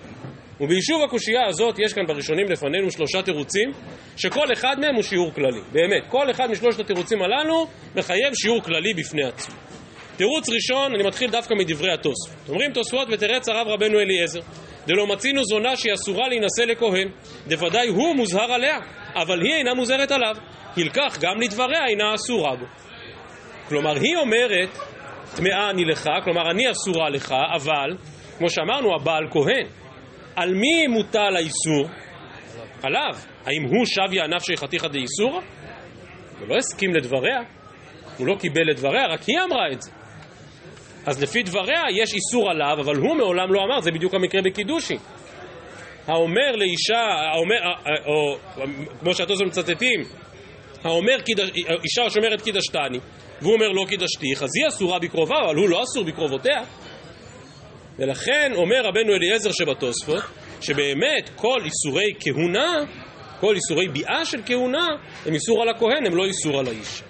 וביישוב 0.62 1.04
הקושייה 1.04 1.46
הזאת 1.48 1.76
יש 1.80 1.94
כאן 1.94 2.06
בראשונים 2.08 2.46
לפנינו 2.52 2.92
שלושה 2.92 3.22
תירוצים, 3.22 3.70
שכל 4.18 4.54
אחד 4.54 4.76
מהם 4.80 4.96
הוא 4.96 5.04
שיעור 5.04 5.34
כללי. 5.34 5.62
באמת, 5.72 6.04
כל 6.08 6.32
אחד 6.32 6.52
משלושת 6.52 6.80
התירוצים 6.80 7.22
הללו 7.22 7.68
מחייב 7.96 8.34
שיעור 8.34 8.62
כללי 8.62 8.94
בפני 8.94 9.24
עצמו. 9.24 9.56
תירוץ 10.18 10.50
ראשון, 10.50 10.96
אני 10.96 11.04
מתחיל 11.04 11.32
דווקא 11.32 11.54
מדברי 11.54 11.94
התוספות. 11.94 12.50
אומרים 12.50 12.74
תוספות 12.74 13.08
ותרץ 13.12 13.50
הרב 13.50 13.68
רבנו 13.68 14.00
אליעזר, 14.00 14.40
דלא 14.88 15.08
מצינו 15.08 15.44
זונה 15.44 15.76
שהיא 15.76 15.94
אסורה 15.94 16.28
להינשא 16.28 16.62
לכהן, 16.62 17.08
דוודאי 17.48 17.88
הוא 17.88 18.16
מוזהר 18.16 18.52
עליה, 18.52 18.78
אבל 19.16 19.42
היא 19.42 19.54
אינה 19.54 19.74
מוזהרת 19.74 20.12
עליו. 20.12 20.36
הלקח 20.78 21.18
גם 21.22 21.42
לדבריה 21.42 21.86
אינה 21.88 22.16
אסורה 22.16 22.56
בו. 22.56 22.66
כלומר, 23.68 23.96
היא 23.96 24.18
אומרת, 24.18 24.70
טמאה 25.36 25.70
אני 25.70 25.86
לך, 25.86 26.10
כלומר 26.24 26.52
אני 26.52 26.72
אסורה 26.72 27.10
לך, 27.10 27.34
אבל, 27.56 27.98
כמו 28.38 28.50
שאמרנו, 28.50 28.96
הבעל 28.96 29.28
כהן. 29.32 29.68
על 30.36 30.54
מי 30.54 30.88
מוטל 30.88 31.36
האיסור? 31.36 31.90
עליו. 32.84 33.16
האם 33.46 33.64
הוא 33.64 33.86
שב 33.86 34.14
יענף 34.14 34.44
שייכתיך 34.44 34.86
דאיסורא? 34.86 35.42
הוא 36.40 36.48
לא 36.48 36.56
הסכים 36.58 36.96
לדבריה, 36.96 37.40
הוא 38.18 38.28
לא 38.28 38.36
קיבל 38.40 38.72
את 38.72 38.76
דבריה, 38.76 39.08
רק 39.08 39.22
היא 39.24 39.38
אמרה 39.40 39.72
את 39.74 39.82
זה. 39.82 39.92
אז 41.06 41.24
לפי 41.24 41.44
דבריה 41.44 41.82
יש 41.92 42.14
איסור 42.14 42.50
עליו, 42.50 42.78
אבל 42.82 42.96
הוא 42.96 43.16
מעולם 43.16 43.54
לא 43.54 43.60
אמר, 43.64 43.80
זה 43.82 43.92
בדיוק 43.92 44.14
המקרה 44.14 44.42
בקידושין. 44.42 44.98
האומר 46.10 46.52
לאישה, 46.56 47.02
האומר, 47.34 47.56
או 48.06 48.38
כמו 49.00 49.14
שהתוספות 49.14 49.48
מצטטים, 49.48 50.04
האומר 50.84 51.16
אישה 51.84 52.10
שומרת 52.10 52.42
קידשתני, 52.42 53.00
והוא 53.42 53.54
אומר 53.54 53.68
לא 53.68 53.86
קידשתיך, 53.90 54.44
אז 54.44 54.50
היא 54.56 54.68
אסורה 54.68 55.00
בקרובה, 55.00 55.36
אבל 55.46 55.56
הוא 55.56 55.70
לא 55.70 55.84
אסור 55.84 56.04
בקרובותיה. 56.04 56.62
ולכן 58.00 58.52
אומר 58.56 58.82
רבנו 58.84 59.14
אליעזר 59.14 59.52
שבתוספות, 59.52 60.24
שבאמת 60.62 61.30
כל 61.36 61.62
איסורי 61.66 62.14
כהונה, 62.20 62.74
כל 63.40 63.56
איסורי 63.56 63.88
ביאה 63.88 64.26
של 64.26 64.42
כהונה, 64.46 64.88
הם 65.26 65.34
איסור 65.34 65.62
על 65.62 65.70
הכהן, 65.70 66.06
הם 66.06 66.16
לא 66.16 66.26
איסור 66.26 66.60
על 66.60 66.68
האיש. 66.68 67.04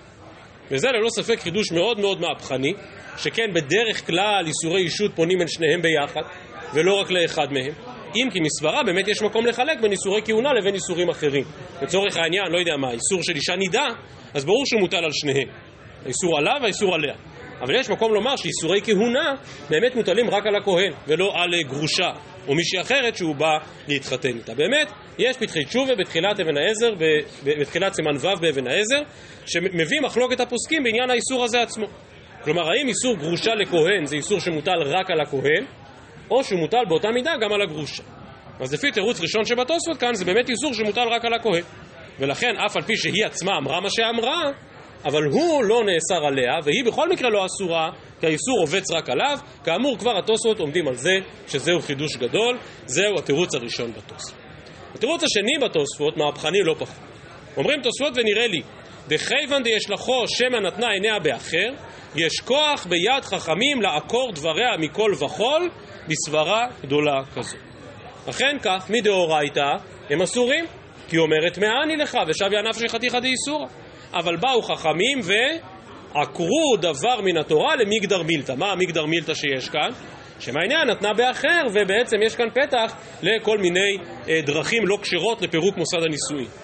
וזה 0.71 0.87
ללא 0.87 1.09
ספק 1.09 1.39
חידוש 1.39 1.71
מאוד 1.71 1.99
מאוד 1.99 2.21
מהפכני, 2.21 2.73
שכן 3.17 3.53
בדרך 3.53 4.07
כלל 4.07 4.43
איסורי 4.47 4.81
אישות 4.81 5.11
פונים 5.15 5.41
אל 5.41 5.47
שניהם 5.47 5.81
ביחד, 5.81 6.21
ולא 6.73 6.93
רק 6.93 7.11
לאחד 7.11 7.47
מהם. 7.51 7.88
אם 8.15 8.29
כי 8.31 8.39
מסברה 8.39 8.83
באמת 8.83 9.07
יש 9.07 9.21
מקום 9.21 9.45
לחלק 9.45 9.81
בין 9.81 9.91
איסורי 9.91 10.21
כהונה 10.25 10.53
לבין 10.53 10.73
איסורים 10.75 11.09
אחרים. 11.09 11.43
לצורך 11.81 12.17
העניין, 12.17 12.45
לא 12.51 12.57
יודע 12.57 12.77
מה, 12.77 12.91
איסור 12.91 13.23
של 13.23 13.35
אישה 13.35 13.55
נידה, 13.55 13.87
אז 14.33 14.45
ברור 14.45 14.65
שהוא 14.65 14.81
מוטל 14.81 14.97
על 14.97 15.11
שניהם. 15.11 15.47
האיסור 16.05 16.37
עליו 16.37 16.57
והאיסור 16.61 16.95
עליה. 16.95 17.13
אבל 17.61 17.75
יש 17.75 17.89
מקום 17.89 18.13
לומר 18.13 18.35
שאיסורי 18.35 18.81
כהונה 18.83 19.35
באמת 19.69 19.95
מוטלים 19.95 20.29
רק 20.29 20.47
על 20.47 20.55
הכהן, 20.55 20.93
ולא 21.07 21.31
על 21.35 21.53
אה, 21.53 21.63
גרושה 21.63 22.11
או 22.47 22.55
מישהי 22.55 22.81
אחרת 22.81 23.17
שהוא 23.17 23.35
בא 23.35 23.57
להתחתן 23.87 24.37
איתה. 24.37 24.53
באמת, 24.53 24.91
יש 25.19 25.37
פתחי 25.37 25.65
תשובה 25.65 25.95
בתחילת 25.95 26.39
אבן 26.39 26.57
העזר, 26.57 26.93
בתחילת 27.43 27.93
סימן 27.93 28.15
ו' 28.15 28.39
באבן 28.41 28.67
העזר, 28.67 29.01
שמביא 29.45 30.01
מחלוקת 30.01 30.39
הפוסקים 30.39 30.83
בעניין 30.83 31.09
האיסור 31.09 31.43
הזה 31.43 31.61
עצמו. 31.61 31.85
כלומר, 32.43 32.69
האם 32.69 32.87
איסור 32.87 33.15
גרושה 33.15 33.55
לכהן 33.55 34.05
זה 34.05 34.15
איסור 34.15 34.39
שמוטל 34.39 34.81
רק 34.85 35.11
על 35.11 35.21
הכהן, 35.21 35.65
או 36.31 36.43
שהוא 36.43 36.59
מוטל 36.59 36.85
באותה 36.89 37.11
מידה 37.11 37.31
גם 37.41 37.53
על 37.53 37.61
הגרושה. 37.61 38.03
אז 38.59 38.73
לפי 38.73 38.91
תירוץ 38.91 39.21
ראשון 39.21 39.45
שבתוספות 39.45 39.97
כאן, 39.97 40.13
זה 40.13 40.25
באמת 40.25 40.49
איסור 40.49 40.73
שמוטל 40.73 41.07
רק 41.11 41.25
על 41.25 41.33
הכהן. 41.33 41.63
ולכן, 42.19 42.55
אף 42.65 42.77
על 42.77 42.81
פי 42.83 42.97
שהיא 42.97 43.25
עצמה 43.25 43.57
אמרה 43.57 43.81
מה 43.81 43.89
שאמרה, 43.89 44.41
אבל 45.05 45.23
הוא 45.23 45.63
לא 45.63 45.83
נאסר 45.83 46.25
עליה, 46.25 46.59
והיא 46.63 46.85
בכל 46.85 47.09
מקרה 47.09 47.29
לא 47.29 47.45
אסורה, 47.45 47.89
כי 48.19 48.25
האיסור 48.25 48.59
רובץ 48.59 48.91
רק 48.91 49.09
עליו. 49.09 49.37
כאמור, 49.63 49.97
כבר 49.97 50.17
התוספות 50.17 50.59
עומדים 50.59 50.87
על 50.87 50.95
זה, 50.95 51.17
שזהו 51.47 51.81
חידוש 51.81 52.17
גדול, 52.17 52.57
זהו 52.85 53.19
התירוץ 53.19 53.55
הראשון 53.55 53.91
בתוספות. 53.91 54.39
התירוץ 54.95 55.23
השני 55.23 55.53
בתוספות, 55.61 56.17
מהפכני 56.17 56.59
לא 56.63 56.75
פחות. 56.79 56.99
אומרים 57.57 57.81
תוספות 57.81 58.13
ונראה 58.15 58.47
לי, 58.47 58.61
דכיוון 59.07 59.63
דישלחו 59.63 60.23
שמא 60.27 60.57
נתנה 60.57 60.87
עיניה 60.89 61.19
באחר, 61.19 61.69
יש 62.15 62.39
כוח 62.45 62.85
ביד 62.85 63.23
חכמים 63.23 63.81
לעקור 63.81 64.31
דבריה 64.31 64.77
מכל 64.79 65.11
וכול 65.19 65.69
בסברה 66.07 66.67
גדולה 66.81 67.21
כזו. 67.35 67.57
אכן 68.29 68.57
כך, 68.61 68.89
מדאורייתא 68.89 69.71
הם 70.09 70.21
אסורים, 70.21 70.65
כי 71.09 71.17
אומרת 71.17 71.57
מאני 71.57 71.97
לך 71.97 72.17
ושב 72.27 72.53
יענף 72.53 72.79
שחתיכא 72.79 73.19
דאיסורא. 73.19 73.67
אבל 74.13 74.35
באו 74.35 74.61
חכמים 74.61 75.19
ועקרו 75.23 76.77
דבר 76.79 77.21
מן 77.21 77.37
התורה 77.37 77.75
למגדר 77.75 78.23
מילתא. 78.23 78.53
מה 78.57 78.71
המגדר 78.71 79.05
מילתא 79.05 79.33
שיש 79.33 79.69
כאן? 79.69 79.89
שמעניין 80.39 80.87
נתנה 80.89 81.13
באחר, 81.13 81.61
ובעצם 81.73 82.17
יש 82.25 82.35
כאן 82.35 82.49
פתח 82.49 82.95
לכל 83.21 83.57
מיני 83.57 83.97
אה, 84.29 84.41
דרכים 84.45 84.87
לא 84.87 84.97
כשרות 85.01 85.41
לפירוק 85.41 85.77
מוסד 85.77 85.97
הנישואין. 85.97 86.59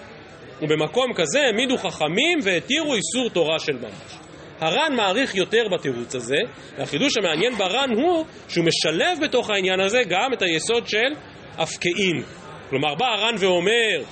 ובמקום 0.62 1.14
כזה 1.14 1.40
העמידו 1.40 1.78
חכמים 1.78 2.38
והתירו 2.42 2.94
איסור 2.94 3.30
תורה 3.30 3.58
של 3.58 3.76
ממש. 3.76 4.25
הר"ן 4.60 4.94
מעריך 4.96 5.34
יותר 5.34 5.62
בתירוץ 5.72 6.14
הזה, 6.14 6.38
והחידוש 6.78 7.16
המעניין 7.16 7.54
בר"ן 7.54 7.90
הוא 7.96 8.24
שהוא 8.48 8.64
משלב 8.64 9.18
בתוך 9.22 9.50
העניין 9.50 9.80
הזה 9.80 10.02
גם 10.08 10.32
את 10.32 10.42
היסוד 10.42 10.88
של 10.88 11.14
אפקאין. 11.62 12.22
כלומר, 12.70 12.94
בא 12.94 13.06
הר"ן 13.06 13.34
ואומר 13.38 14.02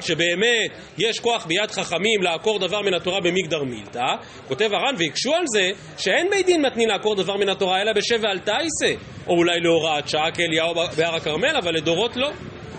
שבאמת 0.00 0.70
יש 0.98 1.20
כוח 1.20 1.46
ביד 1.46 1.70
חכמים 1.70 2.22
לעקור 2.22 2.58
דבר 2.58 2.80
מן 2.80 2.94
התורה 2.94 3.20
במגדר 3.20 3.62
מילתא, 3.62 4.06
כותב 4.48 4.70
הר"ן 4.72 4.94
והקשו 4.98 5.34
על 5.34 5.42
זה 5.54 5.70
שאין 5.98 6.30
בית 6.30 6.46
דין 6.46 6.66
מתנין 6.66 6.88
לעקור 6.88 7.14
דבר 7.14 7.36
מן 7.36 7.48
התורה 7.48 7.82
אלא 7.82 7.92
בשבע 7.92 8.30
אל 8.30 8.38
תייסה, 8.38 9.04
או 9.26 9.34
אולי 9.34 9.60
להוראת 9.60 10.08
שעה 10.08 10.30
כאליהו 10.34 10.74
בהר 10.96 11.14
הכרמל, 11.14 11.56
אבל 11.62 11.74
לדורות 11.74 12.16
לא. 12.16 12.30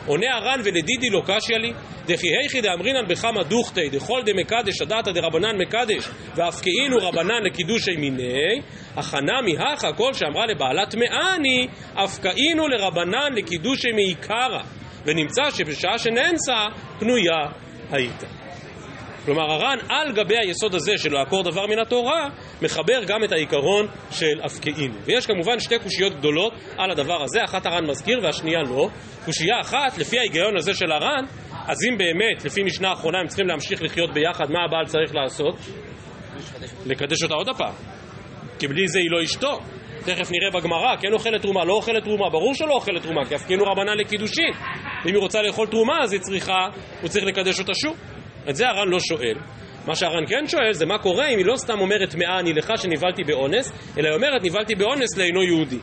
עונה 0.07 0.35
הר"ן 0.35 0.59
ולדידי 0.63 1.09
לא 1.09 1.21
קשיא 1.25 1.57
לי, 1.57 1.73
דכי 2.05 2.27
היכי 2.27 2.61
דאמרינן 2.61 3.07
בחמא 3.07 3.43
דוכתי, 3.43 3.89
דכל 3.89 4.21
דמקדש 4.25 4.81
הדתא 4.81 5.11
דרבנן 5.11 5.57
מקדש, 5.57 6.09
ואף 6.35 6.61
כאילו 6.61 6.97
רבנן 7.01 7.43
לקידושי 7.45 7.95
מיני, 7.95 8.61
הכנה 8.95 9.41
מהכה 9.41 9.93
כל 9.93 10.13
שאמרה 10.13 10.45
לבעלת 10.45 10.95
מאני, 10.95 11.67
אף 11.95 12.19
כאילו 12.19 12.67
לרבנן 12.67 13.33
לקידושי 13.35 13.91
מעיקרא. 13.91 14.61
ונמצא 15.07 15.51
שבשעה 15.51 15.97
שנאנסה, 15.97 16.65
פנויה 16.99 17.45
הייתה. 17.91 18.27
כלומר, 19.25 19.51
הר"ן 19.51 19.77
על 19.89 20.11
גבי 20.11 20.37
היסוד 20.37 20.75
הזה 20.75 20.97
של 20.97 21.13
לעקור 21.13 21.43
דבר 21.43 21.67
מן 21.67 21.79
התורה, 21.79 22.29
מחבר 22.61 23.03
גם 23.07 23.23
את 23.23 23.31
העיקרון 23.31 23.87
של 24.11 24.41
אפקאינו. 24.45 24.93
ויש 25.05 25.25
כמובן 25.27 25.59
שתי 25.59 25.79
קושיות 25.79 26.13
גדולות 26.13 26.53
על 26.77 26.91
הדבר 26.91 27.23
הזה, 27.23 27.43
אחת 27.43 27.65
הר"ן 27.65 27.85
מזכיר 27.85 28.19
והשנייה 28.23 28.63
לא. 28.63 28.89
קושייה 29.25 29.61
אחת, 29.61 29.97
לפי 29.97 30.19
ההיגיון 30.19 30.57
הזה 30.57 30.73
של 30.73 30.91
הר"ן, 30.91 31.25
אז 31.67 31.77
אם 31.89 31.97
באמת, 31.97 32.45
לפי 32.45 32.63
משנה 32.63 32.89
האחרונה, 32.89 33.19
הם 33.19 33.27
צריכים 33.27 33.47
להמשיך 33.47 33.83
לחיות 33.83 34.13
ביחד, 34.13 34.51
מה 34.51 34.59
הבעל 34.65 34.85
צריך 34.85 35.15
לעשות? 35.15 35.55
לקדש 36.85 37.23
אותה 37.23 37.33
עוד 37.33 37.49
הפעם. 37.49 37.73
כי 38.59 38.67
בלי 38.67 38.87
זה 38.87 38.99
היא 38.99 39.11
לא 39.11 39.23
אשתו. 39.23 39.59
תכף 39.99 40.31
נראה 40.31 40.61
בגמרא, 40.61 40.95
כן 41.01 41.13
אוכלת 41.13 41.41
תרומה, 41.41 41.65
לא 41.65 41.73
אוכלת 41.73 42.03
תרומה, 42.03 42.29
ברור 42.29 42.53
שלא 42.55 42.73
אוכלת 42.73 43.01
תרומה, 43.01 43.25
כי 43.25 43.35
הפקינו 43.35 43.63
רבנן 43.63 43.97
לקידושין. 43.97 44.53
ואם 45.05 45.13
היא 45.13 45.21
רוצה 45.21 45.41
לאכול 45.41 45.67
תרומה, 45.67 45.93
אז 46.03 46.13
היא 46.13 46.21
צריכה, 46.21 46.67
הוא 47.01 47.09
צריך 47.09 47.25
לקדש 47.25 47.59
אותה 47.59 47.71
שוב. 47.73 47.97
את 48.49 48.55
זה 48.55 48.67
הר"ן 48.67 48.87
לא 48.89 48.99
שואל. 48.99 49.37
מה 49.87 49.95
שהר"ן 49.95 50.25
כן 50.27 50.47
שואל 50.47 50.73
זה 50.73 50.85
מה 50.85 50.97
קורה 50.97 51.27
אם 51.27 51.37
היא 51.37 51.45
לא 51.45 51.55
סתם 51.57 51.79
אומרת 51.79 52.09
טמאה 52.09 52.39
אני 52.39 52.53
לך 52.53 52.73
שנבהלתי 52.75 53.23
באונס, 53.23 53.71
אלא 53.97 54.07
היא 54.07 54.15
אומרת 54.15 54.43
נבהלתי 54.43 54.75
באונס 54.75 55.17
לאינו 55.17 55.43
יהודי. 55.43 55.79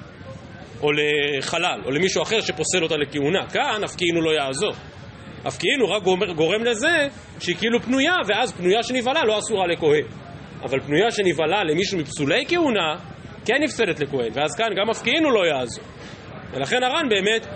או 0.82 0.88
לחלל, 0.92 1.80
או 1.84 1.90
למישהו 1.90 2.22
אחר 2.22 2.40
שפוסל 2.40 2.82
אותה 2.82 2.96
לכהונה. 2.96 3.46
כאן 3.46 3.84
אף 3.84 3.96
כאילו 3.96 4.20
לא 4.20 4.30
יעזור. 4.30 4.72
אף 5.48 5.58
כאילו 5.58 5.90
רק 5.90 6.02
גורם, 6.36 6.64
לזה 6.64 7.08
שהיא 7.40 7.56
כאילו 7.56 7.80
פנויה, 7.82 8.14
ואז 8.28 8.52
פנויה 8.52 8.82
שנבהלה 8.82 9.20
לא 9.24 9.38
אסורה 9.38 9.66
לכהן. 9.66 10.04
אבל 10.62 10.80
פנויה 10.80 11.10
שנבהלה 11.10 11.64
למישהו 11.64 11.98
מפסולי 11.98 12.44
כהונה, 12.48 12.96
כן 13.44 13.62
נפסלת 13.62 14.00
לכהן, 14.00 14.30
ואז 14.34 14.54
כאן 14.56 14.66
גם 14.76 14.90
הפקיעינו 14.90 15.30
לא 15.30 15.46
יעזור. 15.46 15.84
ולכן 16.52 16.82
הר"ן 16.82 17.08
באמת 17.08 17.46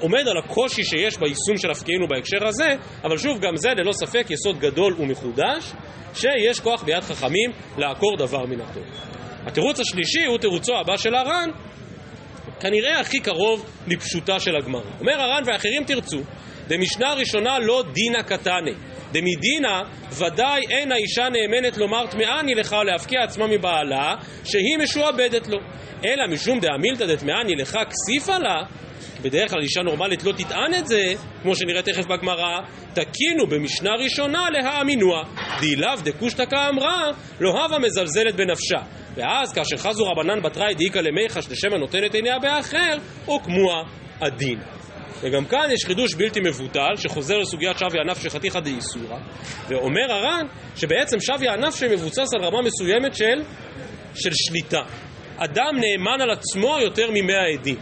עומד 0.00 0.28
על 0.28 0.38
הקושי 0.38 0.84
שיש 0.84 1.18
ביישום 1.18 1.56
של 1.56 1.70
הפקיעינו 1.70 2.08
בהקשר 2.08 2.46
הזה, 2.46 2.68
אבל 3.04 3.18
שוב, 3.18 3.40
גם 3.40 3.56
זה 3.56 3.68
ללא 3.76 3.92
ספק 3.92 4.26
יסוד 4.30 4.58
גדול 4.58 4.94
ומחודש, 4.98 5.72
שיש 6.14 6.60
כוח 6.60 6.82
ביד 6.82 7.00
חכמים 7.00 7.50
לעקור 7.78 8.16
דבר 8.16 8.46
מן 8.46 8.60
הטוב. 8.60 8.84
התירוץ 9.46 9.80
השלישי 9.80 10.24
הוא 10.24 10.38
תירוצו 10.38 10.72
הבא 10.80 10.96
של 10.96 11.14
הר"ן, 11.14 11.50
כנראה 12.60 13.00
הכי 13.00 13.20
קרוב 13.20 13.70
לפשוטה 13.86 14.40
של 14.40 14.56
הגמרא. 14.56 14.90
אומר 15.00 15.20
הר"ן 15.20 15.42
ואחרים 15.46 15.84
תרצו, 15.84 16.20
במשנה 16.68 17.14
ראשונה 17.14 17.58
לא 17.58 17.84
דינא 17.92 18.22
קטני, 18.22 18.74
דמדינא 19.12 19.82
ודאי 20.12 20.62
אין 20.70 20.92
האישה 20.92 21.28
נאמנת 21.28 21.76
לומר 21.76 22.06
טמאני 22.06 22.54
לך 22.54 22.76
להפקיע 22.86 23.22
עצמה 23.22 23.46
מבעלה 23.46 24.14
שהיא 24.44 24.78
משועבדת 24.82 25.48
לו 25.48 25.58
אלא 26.04 26.26
משום 26.26 26.60
דאמילתא 26.60 27.06
דטמאני 27.06 27.54
לך 27.56 27.78
כסיפה 27.90 28.38
לה 28.38 28.62
בדרך 29.22 29.50
כלל 29.50 29.62
אישה 29.62 29.82
נורמלית 29.82 30.24
לא 30.24 30.32
תטען 30.32 30.74
את 30.78 30.86
זה, 30.86 31.12
כמו 31.42 31.54
שנראה 31.54 31.82
תכף 31.82 32.06
בגמרא, 32.06 32.60
תקינו 32.94 33.46
במשנה 33.48 33.90
ראשונה 34.04 34.50
להאמינוה, 34.50 35.24
דאילאו 35.60 35.96
דקושטא 36.04 36.44
כאמרה, 36.50 37.10
לא 37.40 37.50
הווה 37.50 37.78
מזלזלת 37.78 38.34
בנפשה. 38.34 38.78
ואז 39.14 39.52
כאשר 39.52 39.76
חזו 39.76 40.04
רבנן 40.04 40.42
בתראי 40.42 40.74
דאיכא 40.74 40.98
למיחש 40.98 41.50
לשם 41.50 41.74
הנותנת 41.74 42.14
עיניה 42.14 42.38
באחר, 42.38 42.96
הוקמוה 43.26 43.82
הדין. 44.20 44.58
וגם 45.20 45.44
כאן 45.44 45.68
יש 45.72 45.84
חידוש 45.84 46.14
בלתי 46.14 46.40
מבוטל, 46.40 46.96
שחוזר 46.96 47.38
לסוגיית 47.38 47.78
שווי 47.78 48.00
ענף 48.00 48.22
שחתיכא 48.22 48.60
דאיסורא, 48.60 49.18
ואומר 49.68 50.12
הר"ן 50.12 50.46
שבעצם 50.76 51.16
שווי 51.20 51.48
ענף 51.48 51.76
שמבוסס 51.76 52.34
על 52.34 52.44
רמה 52.44 52.62
מסוימת 52.62 53.14
של, 53.14 53.42
של 54.14 54.30
שליטה. 54.32 54.82
אדם 55.36 55.74
נאמן 55.74 56.20
על 56.20 56.30
עצמו 56.30 56.78
יותר 56.82 57.10
ממאה 57.14 57.46
עדים. 57.54 57.76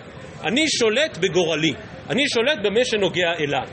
אני 0.47 0.69
שולט 0.69 1.19
בגורלי, 1.19 1.73
אני 2.11 2.29
שולט 2.29 2.59
במה 2.63 2.85
שנוגע 2.85 3.33
אליי. 3.39 3.69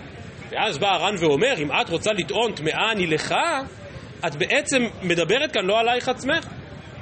ואז 0.51 0.77
בא 0.77 0.87
הר"ן 0.87 1.15
ואומר, 1.19 1.53
אם 1.57 1.69
את 1.81 1.89
רוצה 1.89 2.11
לטעון 2.13 2.51
טמאה 2.51 2.91
אני 2.91 3.07
לך, 3.07 3.35
את 4.27 4.35
בעצם 4.35 4.81
מדברת 5.03 5.51
כאן 5.51 5.65
לא 5.65 5.79
עלייך 5.79 6.09
עצמך. 6.09 6.47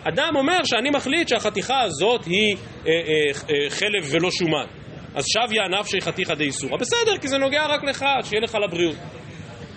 אדם 0.03 0.33
אומר 0.35 0.63
שאני 0.63 0.89
מחליט 0.89 1.27
שהחתיכה 1.27 1.81
הזאת 1.81 2.25
היא 2.25 2.55
אה, 2.55 2.91
אה, 2.91 2.93
אה, 3.49 3.69
חלב 3.69 4.07
ולא 4.11 4.31
שומן. 4.31 4.65
אז 5.15 5.25
שב 5.27 5.51
יענף 5.51 5.87
שהיא 5.87 6.01
חתיכא 6.01 6.33
דאיסורא. 6.33 6.77
בסדר, 6.77 7.17
כי 7.21 7.27
זה 7.27 7.37
נוגע 7.37 7.65
רק 7.65 7.83
לך, 7.83 8.05
שיהיה 8.23 8.41
לך 8.41 8.55
לבריאות. 8.55 8.95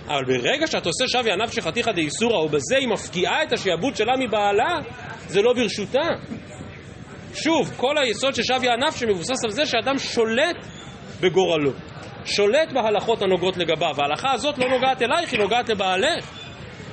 אבל 0.09 0.25
ברגע 0.25 0.67
שאת 0.67 0.87
עושה 0.87 1.05
שב 1.09 1.27
יענף 1.27 1.53
של 1.53 1.61
חתיכא 1.61 1.93
דאיסורא, 1.93 2.45
ובזה 2.45 2.77
היא 2.77 2.89
מפקיעה 2.89 3.43
את 3.43 3.53
השעבוד 3.53 3.97
שלה 3.97 4.13
מבעלה, 4.19 4.81
זה 5.27 5.43
לא 5.43 5.53
ברשותה. 5.53 6.09
שוב, 7.35 7.75
כל 7.77 7.99
היסוד 7.99 8.35
של 8.35 8.43
שב 8.43 8.65
יענף 8.65 8.97
שמבוסס 8.97 9.45
על 9.45 9.51
זה 9.51 9.67
שאדם 9.67 9.99
שולט 9.99 10.57
בגורלו. 11.21 11.71
שולט 12.25 12.73
בהלכות 12.73 13.23
הנוגעות 13.23 13.57
לגביו. 13.57 13.95
ההלכה 13.99 14.33
הזאת 14.33 14.59
לא 14.59 14.69
נוגעת 14.69 15.03
אלייך, 15.03 15.33
היא 15.33 15.41
נוגעת 15.41 15.69
לבעלך. 15.69 16.31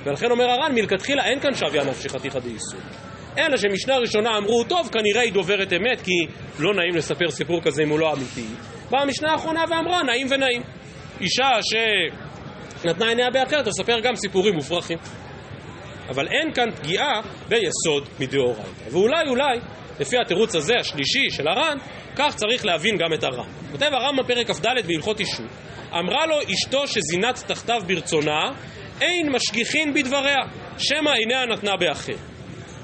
ולכן 0.03 0.31
אומר 0.31 0.49
הר"ן, 0.49 0.75
מלכתחילה 0.75 1.25
אין 1.25 1.39
כאן 1.39 1.55
שב 1.55 1.75
יענף 1.75 2.03
של 2.03 2.09
חתיכא 2.09 2.39
דאיסורא. 2.39 2.81
אלא 3.37 3.57
שמשנה 3.57 3.97
ראשונה 3.97 4.37
אמרו, 4.37 4.63
טוב, 4.63 4.89
כנראה 4.91 5.21
היא 5.21 5.33
דוברת 5.33 5.73
אמת, 5.73 6.01
כי 6.01 6.11
לא 6.59 6.73
נעים 6.73 6.95
לספר 6.95 7.29
סיפור 7.29 7.61
כזה 7.61 7.83
אם 7.83 7.89
הוא 7.89 7.99
לא 7.99 8.13
אמיתי. 8.13 8.45
באה 8.89 9.01
המשנה 9.01 9.31
האחרונה 9.31 9.63
ואמרה, 9.69 10.03
נעים 10.03 10.27
ונעים. 10.29 10.61
אישה 11.21 11.49
שנתנה 12.81 13.07
עיניה 13.07 13.29
באחרת, 13.33 13.65
תספר 13.67 13.99
גם 13.99 14.15
סיפורים 14.15 14.55
מופרכים. 14.55 14.97
אבל 16.09 16.27
אין 16.27 16.53
כאן 16.53 16.71
פגיעה 16.71 17.21
ביסוד 17.49 18.07
מדאורייתא. 18.19 18.69
ואולי, 18.91 19.29
אולי, 19.29 19.59
לפי 20.01 20.17
התירוץ 20.17 20.55
הזה, 20.55 20.73
השלישי 20.79 21.29
של 21.29 21.47
הר"ן, 21.47 21.77
כך 22.15 22.35
צריך 22.35 22.65
להבין 22.65 22.97
גם 22.97 23.13
את 23.13 23.23
הר"ן. 23.23 23.49
כותב 23.71 23.89
הר"ן 23.91 24.15
בפרק 24.19 24.51
כ"ד 24.51 24.67
בהלכות 24.87 25.19
אישות, 25.19 25.45
אמרה 25.99 26.25
לו 26.25 26.35
אשתו 26.53 26.87
שזינת 26.87 27.43
תחתיו 27.47 27.81
ברצונה, 27.87 28.51
אין 29.01 29.31
משגיחין 29.31 29.93
בדבריה, 29.93 30.39
שמא 30.77 31.09
עיניה 31.09 31.45
נתנה 31.45 31.77
באחר. 31.77 32.13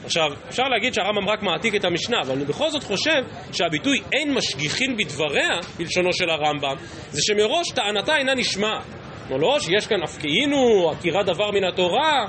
עכשיו, 0.05 0.27
אפשר 0.49 0.63
להגיד 0.63 0.93
שהרמב"ם 0.93 1.29
רק 1.29 1.43
מעתיק 1.43 1.75
את 1.75 1.85
המשנה, 1.85 2.17
אבל 2.21 2.35
אני 2.35 2.45
בכל 2.45 2.69
זאת 2.69 2.83
חושב 2.83 3.21
שהביטוי 3.51 4.01
אין 4.13 4.33
משגיחין 4.33 4.97
בדבריה, 4.97 5.59
בלשונו 5.77 6.13
של 6.13 6.29
הרמב"ם, 6.29 6.75
זה 7.11 7.21
שמראש 7.21 7.71
טענתה 7.75 8.17
אינה 8.17 8.33
נשמעת. 8.35 8.83
כלומר, 9.27 9.41
לא 9.41 9.59
שיש 9.59 9.87
כאן 9.87 10.03
הפקיעינו, 10.03 10.91
עקירה 10.91 11.23
דבר 11.23 11.51
מן 11.51 11.63
התורה, 11.63 12.25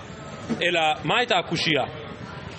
אלא 0.63 0.81
מה 1.05 1.19
הייתה 1.19 1.39
הקושייה? 1.39 2.08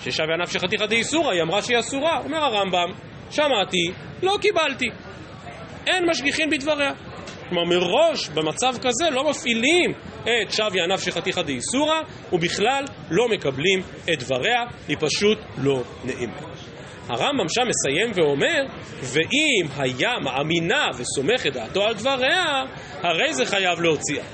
ששווה 0.04 0.34
ענף 0.34 0.52
שחתיכא 0.52 0.86
דאיסורא, 0.86 1.32
היא 1.32 1.42
אמרה 1.42 1.62
שהיא 1.62 1.78
אסורה. 1.78 2.18
אומר 2.18 2.44
הרמב"ם, 2.44 2.92
שמעתי, 3.30 3.92
לא 4.22 4.36
קיבלתי. 4.40 4.88
אין 5.86 6.06
משגיחין 6.10 6.50
בדבריה. 6.50 6.92
כלומר, 7.48 7.64
מראש, 7.64 8.28
במצב 8.28 8.74
כזה, 8.82 9.10
לא 9.10 9.30
מפעילים 9.30 9.92
את 10.22 10.52
שווי 10.52 10.80
ענף 10.80 11.02
שחתיכא 11.02 11.42
דאיסורא, 11.42 12.00
ובכלל 12.32 12.84
לא 13.10 13.28
מקבלים 13.28 13.82
את 14.12 14.18
דבריה, 14.18 14.62
היא 14.88 14.96
פשוט 15.00 15.38
לא 15.58 15.82
נאמרת. 16.04 16.60
הרמב"ם 17.08 17.48
שם 17.48 17.62
מסיים 17.68 18.12
ואומר, 18.14 18.64
ואם 19.00 19.66
היה 19.78 20.18
מאמינה 20.24 20.86
וסומך 20.98 21.46
את 21.46 21.52
דעתו 21.52 21.82
על 21.82 21.94
דבריה, 21.94 22.44
הרי 23.02 23.34
זה 23.34 23.46
חייב 23.46 23.80
להוציאה. 23.80 24.24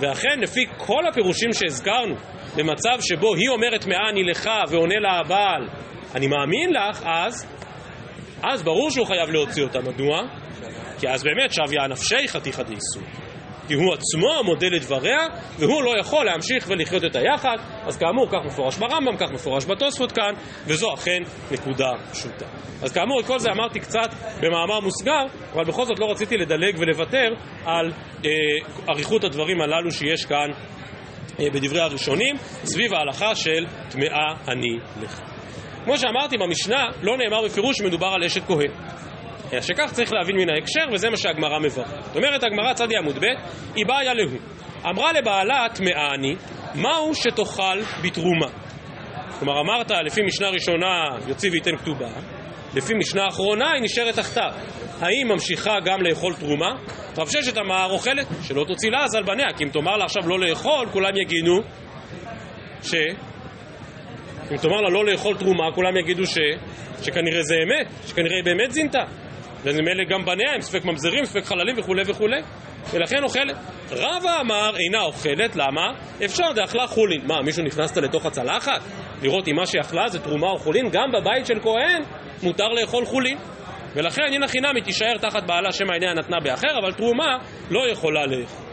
ואכן, 0.00 0.40
לפי 0.40 0.60
כל 0.76 1.06
הפירושים 1.08 1.52
שהזכרנו, 1.52 2.14
במצב 2.56 2.98
שבו 3.00 3.34
היא 3.34 3.48
אומרת 3.48 3.86
מאה 3.86 4.08
אני 4.10 4.24
לך 4.24 4.50
ועונה 4.70 4.94
לה 5.00 5.20
הבעל, 5.20 5.68
אני 6.14 6.26
מאמין 6.26 6.70
לך, 6.72 7.02
אז, 7.04 7.46
אז 8.42 8.62
ברור 8.62 8.90
שהוא 8.90 9.06
חייב 9.06 9.30
להוציא 9.30 9.62
אותה. 9.62 9.80
מדוע? 9.80 10.22
כי 11.00 11.08
אז 11.08 11.22
באמת 11.22 11.52
שביה 11.52 11.86
נפשי 11.86 12.28
חתיכא 12.28 12.62
דאיסור. 12.62 13.02
כי 13.68 13.74
הוא 13.74 13.94
עצמו 13.94 14.44
מודה 14.44 14.66
לדבריה, 14.68 15.26
והוא 15.58 15.82
לא 15.82 16.00
יכול 16.00 16.24
להמשיך 16.24 16.66
ולחיות 16.68 17.04
את 17.04 17.16
היחד, 17.16 17.56
אז 17.86 17.98
כאמור, 17.98 18.28
כך 18.28 18.38
מפורש 18.46 18.76
ברמב"ם, 18.78 19.16
כך 19.16 19.30
מפורש 19.32 19.64
בתוספות 19.66 20.12
כאן, 20.12 20.32
וזו 20.66 20.94
אכן 20.94 21.22
נקודה 21.50 21.90
פשוטה. 22.12 22.46
אז 22.82 22.92
כאמור, 22.92 23.20
את 23.20 23.26
כל 23.26 23.38
זה 23.38 23.50
אמרתי 23.50 23.80
קצת 23.80 24.10
במאמר 24.40 24.80
מוסגר, 24.80 25.24
אבל 25.52 25.64
בכל 25.64 25.84
זאת 25.84 25.98
לא 25.98 26.10
רציתי 26.10 26.36
לדלג 26.36 26.78
ולוותר 26.78 27.28
על 27.64 27.92
אה, 28.24 28.30
אריכות 28.88 29.24
הדברים 29.24 29.60
הללו 29.60 29.90
שיש 29.90 30.24
כאן 30.24 30.50
בדברי 31.38 31.80
הראשונים, 31.80 32.36
סביב 32.64 32.94
ההלכה 32.94 33.34
של 33.34 33.66
טמאה 33.90 34.32
אני 34.48 34.78
לך. 35.02 35.20
כמו 35.84 35.98
שאמרתי 35.98 36.36
במשנה, 36.38 36.84
לא 37.02 37.16
נאמר 37.16 37.44
בפירוש 37.44 37.78
שמדובר 37.78 38.06
על 38.06 38.24
אשת 38.24 38.42
כהן. 38.46 38.70
אלא 39.52 39.60
שכך 39.60 39.92
צריך 39.92 40.12
להבין 40.12 40.36
מן 40.36 40.50
ההקשר, 40.50 40.84
וזה 40.92 41.10
מה 41.10 41.16
שהגמרא 41.16 41.58
מברכת. 41.58 42.02
זאת 42.04 42.16
אומרת 42.16 42.44
הגמרא, 42.44 42.72
צדי 42.72 42.96
עמוד 42.96 43.18
ב', 43.18 43.24
היא 43.74 43.86
באה 43.86 44.14
להו. 44.14 44.38
אמרה 44.90 45.12
לבעלה, 45.12 45.66
טמאה 45.74 46.14
אני, 46.14 46.36
מהו 46.74 47.14
שתאכל 47.14 47.80
בתרומה? 48.04 48.48
כלומר, 49.38 49.60
אמרת, 49.60 49.90
לפי 49.90 50.22
משנה 50.22 50.48
ראשונה, 50.48 51.04
יוציא 51.28 51.50
וייתן 51.50 51.76
כתובה, 51.76 52.08
לפי 52.76 52.94
משנה 52.94 53.28
אחרונה, 53.28 53.72
היא 53.72 53.82
נשארת 53.82 54.14
תחתיו. 54.14 54.50
האם 55.00 55.28
ממשיכה 55.28 55.72
גם 55.84 56.02
לאכול 56.02 56.34
תרומה? 56.34 56.74
רב 57.18 57.28
ששת 57.28 57.58
אמר, 57.58 57.88
אוכלת, 57.90 58.26
שלא 58.42 58.64
תוציא 58.68 58.90
לעז 58.90 59.14
על 59.14 59.22
בניה, 59.22 59.46
כי 59.56 59.64
אם 59.64 59.68
תאמר 59.68 59.96
לה 59.96 60.04
עכשיו 60.04 60.28
לא 60.28 60.38
לאכול, 60.38 60.86
כולם 60.92 61.16
יגידו 61.16 61.60
ש... 62.82 62.94
אם 64.52 64.56
תאמר 64.56 64.80
לה 64.80 64.90
לא 64.90 65.04
לאכול 65.06 65.36
תרומה, 65.36 65.72
כולם 65.74 65.96
יגידו 65.96 66.26
ש... 66.26 66.38
שכנראה 67.02 67.42
זה 67.42 67.54
אמת, 67.54 67.86
שכנראה 68.06 68.36
היא 68.36 68.44
באמת 68.44 68.72
זינתה. 68.72 69.02
וממילא 69.64 70.04
גם 70.04 70.24
בניה 70.24 70.54
הם 70.54 70.60
ספק 70.60 70.84
ממזרים, 70.84 71.24
ספק 71.24 71.44
חללים 71.44 71.78
וכולי 71.78 72.02
וכולי, 72.06 72.40
ולכן 72.92 73.22
אוכלת. 73.22 73.56
רבא 73.90 74.40
אמר 74.40 74.76
אינה 74.76 75.02
אוכלת, 75.02 75.56
למה? 75.56 75.92
אפשר 76.24 76.52
דאכלה 76.52 76.86
חולין. 76.86 77.26
מה, 77.26 77.42
מישהו 77.42 77.64
נכנסת 77.64 77.96
לתוך 77.96 78.26
הצלחת? 78.26 78.80
לראות 79.22 79.48
אם 79.48 79.56
מה 79.56 79.66
שאכלה 79.66 80.08
זה 80.08 80.18
תרומה 80.18 80.46
או 80.46 80.58
חולין? 80.58 80.90
גם 80.90 81.12
בבית 81.12 81.46
של 81.46 81.60
כהן 81.62 82.02
מותר 82.42 82.68
לאכול 82.68 83.04
חולין. 83.04 83.38
ולכן 83.94 84.22
הנה 84.32 84.48
חינמי 84.48 84.80
תישאר 84.80 85.18
תחת 85.18 85.42
בעלה 85.46 85.72
שמא 85.72 85.92
עיניה 85.92 86.14
נתנה 86.14 86.36
באחר, 86.40 86.78
אבל 86.82 86.92
תרומה 86.92 87.38
לא 87.70 87.90
יכולה 87.90 88.26
לאכול. 88.26 88.66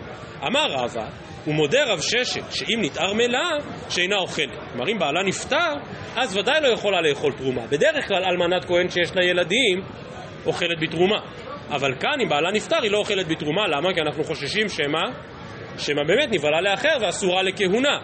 אמר 0.47 0.65
רבא, 0.71 1.05
ומודה 1.47 1.83
רב 1.83 2.01
ששת, 2.01 2.51
שאם 2.51 2.79
נתערמלה, 2.81 3.49
שאינה 3.89 4.15
אוכלת. 4.15 4.49
כלומר, 4.71 4.91
אם 4.91 4.99
בעלה 4.99 5.23
נפטר, 5.23 5.73
אז 6.15 6.37
ודאי 6.37 6.61
לא 6.61 6.67
יכולה 6.67 7.01
לאכול 7.01 7.33
תרומה. 7.33 7.61
בדרך 7.67 8.07
כלל 8.07 8.23
אלמנת 8.23 8.65
כהן 8.65 8.89
שיש 8.89 9.15
לה 9.15 9.25
ילדים, 9.25 9.81
אוכלת 10.45 10.77
בתרומה. 10.81 11.19
אבל 11.75 11.95
כאן, 11.99 12.21
אם 12.21 12.29
בעלה 12.29 12.51
נפטר, 12.51 12.81
היא 12.81 12.91
לא 12.91 12.97
אוכלת 12.97 13.27
בתרומה. 13.27 13.67
למה? 13.67 13.93
כי 13.93 14.01
אנחנו 14.01 14.23
חוששים 14.23 14.69
שמא, 14.69 15.01
שמא 15.77 16.03
באמת 16.07 16.29
נבהלה 16.31 16.61
לאחר 16.61 16.97
ואסורה 17.01 17.43
לכהונה. 17.43 17.99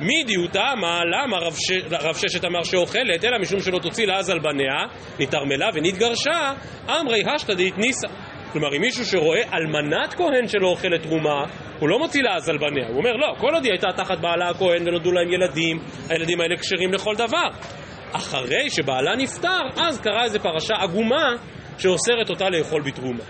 מי 0.00 0.24
דיוטה? 0.24 0.72
מה? 0.80 1.00
למה 1.04 1.38
רב, 1.38 1.54
ש... 1.56 1.70
רב 1.90 2.14
ששת 2.14 2.44
אמר 2.44 2.62
שאוכלת, 2.62 3.24
אלא 3.24 3.38
משום 3.38 3.60
שלא 3.60 3.78
תוציא 3.78 4.06
לעז 4.06 4.30
על 4.30 4.38
בניה, 4.38 4.86
נתערמלה 5.20 5.68
ונתגרשה, 5.74 6.52
אמרי 6.88 7.22
השתא 7.34 7.54
דאיתניסא. 7.54 8.08
כלומר, 8.52 8.76
אם 8.76 8.80
מישהו 8.80 9.04
שרואה 9.04 9.42
אלמנת 9.54 10.14
כהן 10.14 10.48
שלא 10.48 10.68
אוכלת 10.68 11.02
תרומה, 11.02 11.44
הוא 11.78 11.88
לא 11.88 11.98
מוציא 11.98 12.22
לעז 12.22 12.48
על 12.48 12.58
בניה. 12.58 12.88
הוא 12.88 12.96
אומר, 12.96 13.12
לא, 13.12 13.34
כל 13.38 13.54
עוד 13.54 13.64
היא 13.64 13.72
הייתה 13.72 13.88
תחת 13.96 14.18
בעלה 14.18 14.48
הכהן 14.48 14.82
ונולדו 14.88 15.12
להם 15.12 15.32
ילדים, 15.32 15.78
הילדים 16.08 16.40
האלה 16.40 16.56
כשרים 16.56 16.92
לכל 16.92 17.14
דבר. 17.14 17.48
אחרי 18.12 18.70
שבעלה 18.70 19.16
נפטר, 19.16 19.60
אז 19.76 20.00
קרה 20.00 20.24
איזו 20.24 20.40
פרשה 20.40 20.74
עגומה 20.80 21.36
שאוסרת 21.78 22.30
אותה 22.30 22.50
לאכול 22.50 22.82
בתרומה. 22.82 23.24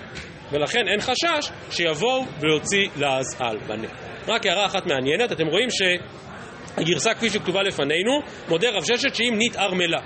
ולכן 0.53 0.89
אין 0.89 1.01
חשש 1.01 1.51
שיבואו 1.71 2.25
ויוציא 2.41 2.89
לעז 2.97 3.37
על 3.41 3.59
בניה. 3.59 3.91
רק 4.29 4.47
הערה 4.47 4.67
אחת 4.67 4.87
מעניינת, 4.87 5.33
אתם 5.33 5.47
רואים 5.47 5.69
שהגרסה 5.71 7.15
כפי 7.15 7.31
שכתובה 7.31 7.63
לפנינו, 7.63 8.21
מודה 8.49 8.71
רב 8.71 8.85
ששת 8.85 9.15
שאם 9.15 9.35
נתערמלה, 9.39 10.01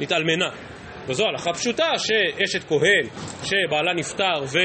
נתעלמנה. 0.00 0.48
וזו 1.08 1.24
הלכה 1.26 1.52
פשוטה 1.52 1.88
שאשת 1.98 2.68
כהן 2.68 3.06
שבעלה 3.44 3.94
נפטר 3.94 4.44
ו... 4.52 4.58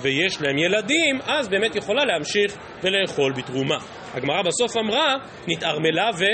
ויש 0.00 0.42
להם 0.42 0.58
ילדים, 0.58 1.20
אז 1.26 1.48
באמת 1.48 1.76
יכולה 1.76 2.04
להמשיך 2.04 2.56
ולאכול 2.82 3.32
בתרומה. 3.32 3.76
הגמרא 4.14 4.42
בסוף 4.42 4.76
אמרה, 4.76 5.14
נתערמלה 5.48 6.10
ו... 6.18 6.24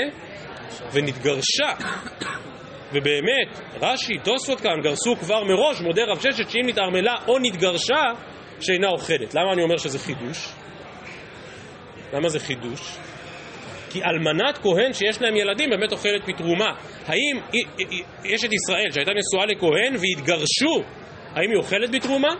ונתגרשה. 0.93 1.73
ובאמת, 2.93 3.59
רש"י, 3.81 4.13
תוספות 4.23 4.61
כאן, 4.61 4.81
גרסו 4.83 5.15
כבר 5.15 5.43
מראש, 5.43 5.81
מודה 5.81 6.01
רב 6.07 6.19
ששת 6.19 6.49
שאם 6.49 6.65
נתערמלה 6.65 7.15
או 7.27 7.39
נתגרשה, 7.39 8.03
שאינה 8.59 8.87
אוכלת. 8.89 9.35
למה 9.35 9.53
אני 9.53 9.63
אומר 9.63 9.77
שזה 9.77 9.99
חידוש? 9.99 10.49
למה 12.13 12.29
זה 12.29 12.39
חידוש? 12.39 12.97
כי 13.89 14.03
אלמנת 14.03 14.57
כהן 14.57 14.93
שיש 14.93 15.21
להם 15.21 15.35
ילדים 15.35 15.69
באמת 15.69 15.91
אוכלת 15.91 16.27
מתרומה. 16.27 16.71
האם 17.07 17.39
אשת 18.19 18.53
ישראל 18.53 18.91
שהייתה 18.91 19.11
נשואה 19.11 19.45
לכהן 19.45 19.95
והתגרשו, 19.95 20.83
האם 21.35 21.49
היא 21.49 21.57
אוכלת 21.57 21.91
בתרומה? 21.91 22.35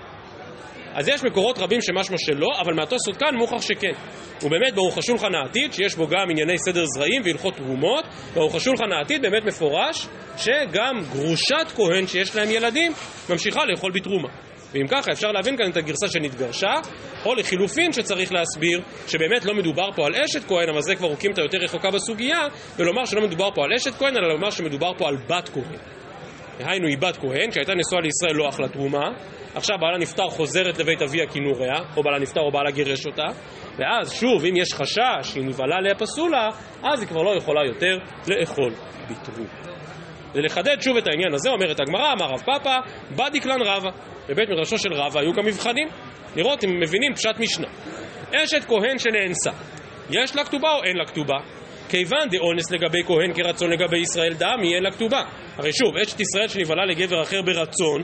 אז 0.96 1.08
יש 1.08 1.24
מקורות 1.24 1.60
רבים 1.60 1.82
שמשמע 1.82 2.18
שלא, 2.18 2.48
אבל 2.62 2.74
מהתוספות 2.74 3.18
כאן 3.18 3.36
מוכח 3.36 3.62
שכן. 3.62 3.94
ובאמת 4.42 4.74
ברוך 4.76 4.98
השולחן 4.98 5.36
העתיד, 5.36 5.74
שיש 5.74 5.96
בו 5.96 6.08
גם 6.08 6.30
ענייני 6.30 6.58
סדר 6.58 6.86
זרעים 6.86 7.22
והלכות 7.26 7.56
תרומות, 7.56 8.06
ברוך 8.34 8.56
השולחן 8.56 8.92
העתיד 8.92 9.22
באמת 9.22 9.46
מפורש 9.46 10.08
שגם 10.38 11.00
גרושת 11.12 11.72
כהן 11.76 12.08
שיש 12.08 12.36
להם 12.36 12.50
ילדים 12.52 12.92
ממשיכה 13.30 13.66
לאכול 13.66 13.92
בתרומה. 13.92 14.30
ואם 14.74 14.88
ככה 14.88 15.12
אפשר 15.12 15.32
להבין 15.32 15.58
כאן 15.58 15.72
את 15.72 15.78
הגרסה 15.78 16.08
שנתגרשה, 16.08 16.74
או 17.26 17.36
לחילופין 17.36 17.92
שצריך 17.92 18.32
להסביר 18.34 18.82
שבאמת 19.08 19.46
לא 19.46 19.54
מדובר 19.54 19.92
פה 19.96 20.06
על 20.06 20.16
אשת 20.16 20.48
כהן, 20.48 20.70
אבל 20.70 20.82
זה 20.82 20.96
כבר 20.96 21.08
רוקים 21.08 21.32
יותר 21.38 21.58
רחוקה 21.58 21.92
בסוגיה, 21.92 22.40
ולומר 22.78 23.06
שלא 23.06 23.22
מדובר 23.22 23.50
פה 23.56 23.64
על 23.64 23.74
אשת 23.74 23.94
כהן, 23.94 24.18
אלא 24.18 24.28
לומר 24.28 24.50
שמדובר 24.50 24.92
פה 24.98 25.08
על 25.08 25.16
בת 25.30 25.50
כהן. 25.50 25.78
דהיינו 26.60 26.88
היא 26.88 26.98
בת 26.98 27.18
כהן, 27.18 27.52
שהייתה 27.52 27.74
נשואה 27.76 28.02
לישראל 28.02 28.36
לא 28.36 28.50
אכלה 28.50 28.68
תרומה, 28.68 29.10
עכשיו 29.56 29.78
בעלה 29.82 29.98
נפטר 29.98 30.30
חוזרת 30.30 30.80
לבית 30.80 31.02
אביה 31.02 31.28
כינוריה, 31.28 31.74
או 31.98 32.04
בעלה 32.04 32.20
נפטר 32.20 32.42
או 32.42 32.52
בעלה 32.52 32.72
גירש 32.72 33.06
אותה, 33.06 33.28
ואז 33.78 34.14
שוב, 34.14 34.46
אם 34.46 34.56
יש 34.56 34.74
חשש 34.74 35.32
שהיא 35.34 35.44
נבהלה 35.44 35.82
לפסולה, 35.82 36.50
אז 36.84 37.00
היא 37.00 37.10
כבר 37.10 37.22
לא 37.22 37.38
יכולה 37.38 37.62
יותר 37.66 37.98
לאכול 38.28 38.74
בתרומה. 39.10 39.50
ולחדד 40.36 40.82
שוב 40.82 40.98
את 40.98 41.08
העניין 41.08 41.34
הזה, 41.34 41.50
אומרת 41.50 41.80
הגמרא, 41.80 42.14
אמר 42.14 42.26
רב 42.26 42.42
פאפא, 42.42 42.78
בדיקלן 43.12 43.62
רבא. 43.62 43.90
בבית 44.30 44.50
מדרשו 44.50 44.78
של 44.78 44.94
רבא 44.94 45.20
היו 45.20 45.34
גם 45.34 45.46
מבחנים, 45.46 45.88
לראות 46.36 46.64
אם 46.64 46.70
מבינים 46.80 47.14
פשט 47.14 47.40
משנה. 47.40 47.68
אשת 48.36 48.66
כהן 48.68 49.00
שנאנסה, 49.00 49.52
יש 50.10 50.36
לה 50.36 50.44
כתובה 50.44 50.72
או 50.72 50.84
אין 50.84 50.98
לה 50.98 51.06
כתובה? 51.06 51.38
כיוון 51.90 52.30
דאונס 52.32 52.72
לגבי 52.72 53.04
כהן 53.04 53.34
כרצון 53.34 53.72
לגבי 53.72 53.98
ישראל 53.98 54.34
דמי, 54.34 54.76
אין 54.76 54.84
לה 54.84 54.92
כתובה. 54.92 55.24
הרי 55.58 55.74
שוב, 55.74 55.98
אשת 55.98 56.20
ישראל 56.20 56.48
שנבהלה 56.48 56.86
לגבר 56.86 57.22
אחר 57.22 57.42
ברצון, 57.42 58.04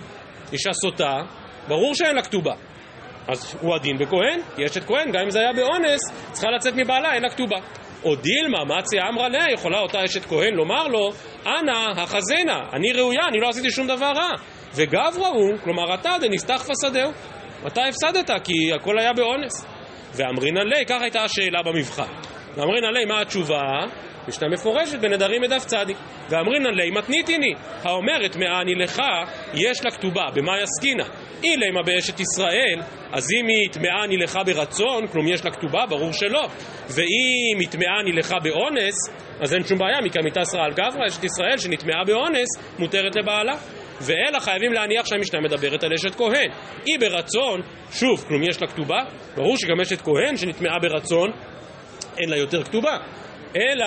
אישה 0.53 0.73
סוטה, 0.73 1.21
ברור 1.67 1.95
שאין 1.95 2.15
לה 2.15 2.21
כתובה. 2.21 2.53
אז 3.27 3.55
הוא 3.61 3.75
הדין 3.75 3.97
בכהן, 3.97 4.39
כי 4.55 4.65
אשת 4.65 4.83
כהן, 4.83 5.11
גם 5.11 5.21
אם 5.23 5.29
זה 5.29 5.39
היה 5.39 5.53
באונס, 5.53 5.99
צריכה 6.31 6.51
לצאת 6.51 6.73
מבעלה, 6.75 7.13
אין 7.13 7.23
לה 7.23 7.29
כתובה. 7.29 7.57
או 8.03 8.15
דילמה, 8.15 8.65
מציה 8.65 9.01
אמרה 9.09 9.29
לה, 9.29 9.45
יכולה 9.53 9.79
אותה 9.79 10.05
אשת 10.05 10.25
כהן 10.25 10.53
לומר 10.53 10.87
לו, 10.87 11.11
אנא 11.47 12.01
החזנה, 12.01 12.59
אני 12.73 12.93
ראויה, 12.93 13.21
אני 13.27 13.39
לא 13.39 13.49
עשיתי 13.49 13.71
שום 13.71 13.87
דבר 13.87 14.11
רע. 14.15 14.29
וגברה 14.75 15.27
הוא, 15.27 15.57
כלומר 15.63 15.93
אתה 15.93 16.15
דנפתח 16.21 16.65
פסדהו. 16.69 17.11
אתה 17.67 17.81
הפסדת, 17.85 18.29
כי 18.43 18.73
הכל 18.75 18.99
היה 18.99 19.13
באונס. 19.13 19.65
ואמרינא 20.15 20.59
ליה, 20.59 20.85
כך 20.85 21.01
הייתה 21.01 21.23
השאלה 21.23 21.63
במבחן. 21.63 22.13
ואמרינא 22.55 22.87
ליה, 22.87 23.05
מה 23.05 23.21
התשובה? 23.21 23.61
משנה 24.27 24.49
מפורשת 24.49 24.99
בנדרים 24.99 25.41
מדף 25.41 25.65
צדיק. 25.65 25.97
ואמרינא 26.29 26.69
ליה 26.69 26.91
מתניתיני, 26.91 27.53
האומרת 27.83 28.35
מאני 28.35 28.75
לך, 28.75 29.01
יש 29.53 29.85
לה 29.85 29.91
כתובה, 29.91 30.25
במה 30.35 30.61
יסקינה? 30.61 31.03
אילמה 31.43 31.83
באשת 31.85 32.19
ישראל, 32.19 32.81
אז 33.11 33.27
אם 33.39 33.47
היא 33.47 33.69
טמאני 33.71 34.17
לך 34.17 34.39
ברצון, 34.45 35.07
כלום 35.07 35.27
יש 35.27 35.45
לה 35.45 35.51
כתובה, 35.51 35.85
ברור 35.89 36.13
שלא. 36.13 36.47
ואם 36.89 37.59
היא 37.59 37.67
טמאני 37.69 38.11
לך 38.17 38.33
באונס, 38.43 38.95
אז 39.41 39.53
אין 39.53 39.63
שום 39.63 39.77
בעיה, 39.77 40.01
מקמיתה 40.01 40.43
סרא 40.43 40.65
על 40.65 40.71
גברא, 40.71 41.07
אשת 41.07 41.23
ישראל 41.23 41.57
שנטמעה 41.57 42.03
באונס, 42.07 42.47
מותרת 42.79 43.15
לבעלה. 43.15 43.55
ואלה 44.01 44.39
חייבים 44.39 44.73
להניח 44.73 45.05
שהמשנה 45.05 45.41
מדברת 45.41 45.83
על 45.83 45.93
אשת 45.93 46.15
כהן. 46.15 46.51
היא 46.85 46.99
ברצון, 46.99 47.61
שוב, 47.91 48.25
כלום 48.27 48.43
יש 48.43 48.61
לה 48.61 48.67
כתובה, 48.67 48.99
ברור 49.35 49.57
שגם 49.57 49.79
אשת 49.81 50.01
כהן 50.01 50.37
שנטמעה 50.37 50.79
ברצון, 50.81 51.31
אין 52.17 52.29
לה 52.29 52.37
יותר 52.37 52.63
כתובה. 52.63 52.97
אלא 53.55 53.85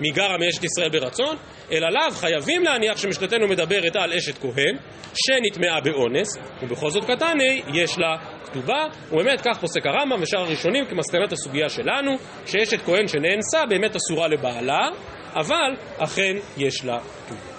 מגרה 0.00 0.38
מאשת 0.38 0.64
ישראל 0.64 0.88
ברצון, 0.88 1.36
אלא 1.72 1.88
לאו 1.90 2.10
חייבים 2.10 2.62
להניח 2.62 2.96
שמשנתנו 2.96 3.48
מדברת 3.48 3.96
על 3.96 4.12
אשת 4.12 4.38
כהן, 4.38 4.76
שנטמעה 5.14 5.80
באונס, 5.80 6.28
ובכל 6.62 6.90
זאת 6.90 7.04
קטני, 7.04 7.62
יש 7.74 7.98
לה 7.98 8.16
כתובה, 8.44 8.86
ובאמת 9.12 9.40
כך 9.40 9.58
פוסק 9.60 9.86
הרמב"ם 9.86 10.22
ושאר 10.22 10.40
הראשונים 10.40 10.84
כמסקנת 10.86 11.32
הסוגיה 11.32 11.68
שלנו, 11.68 12.12
שאשת 12.46 12.80
כהן 12.84 13.08
שנאנסה 13.08 13.66
באמת 13.68 13.96
אסורה 13.96 14.28
לבעלה, 14.28 14.88
אבל 15.34 15.76
אכן 15.98 16.36
יש 16.56 16.84
לה 16.84 16.98
כתובה. 17.26 17.56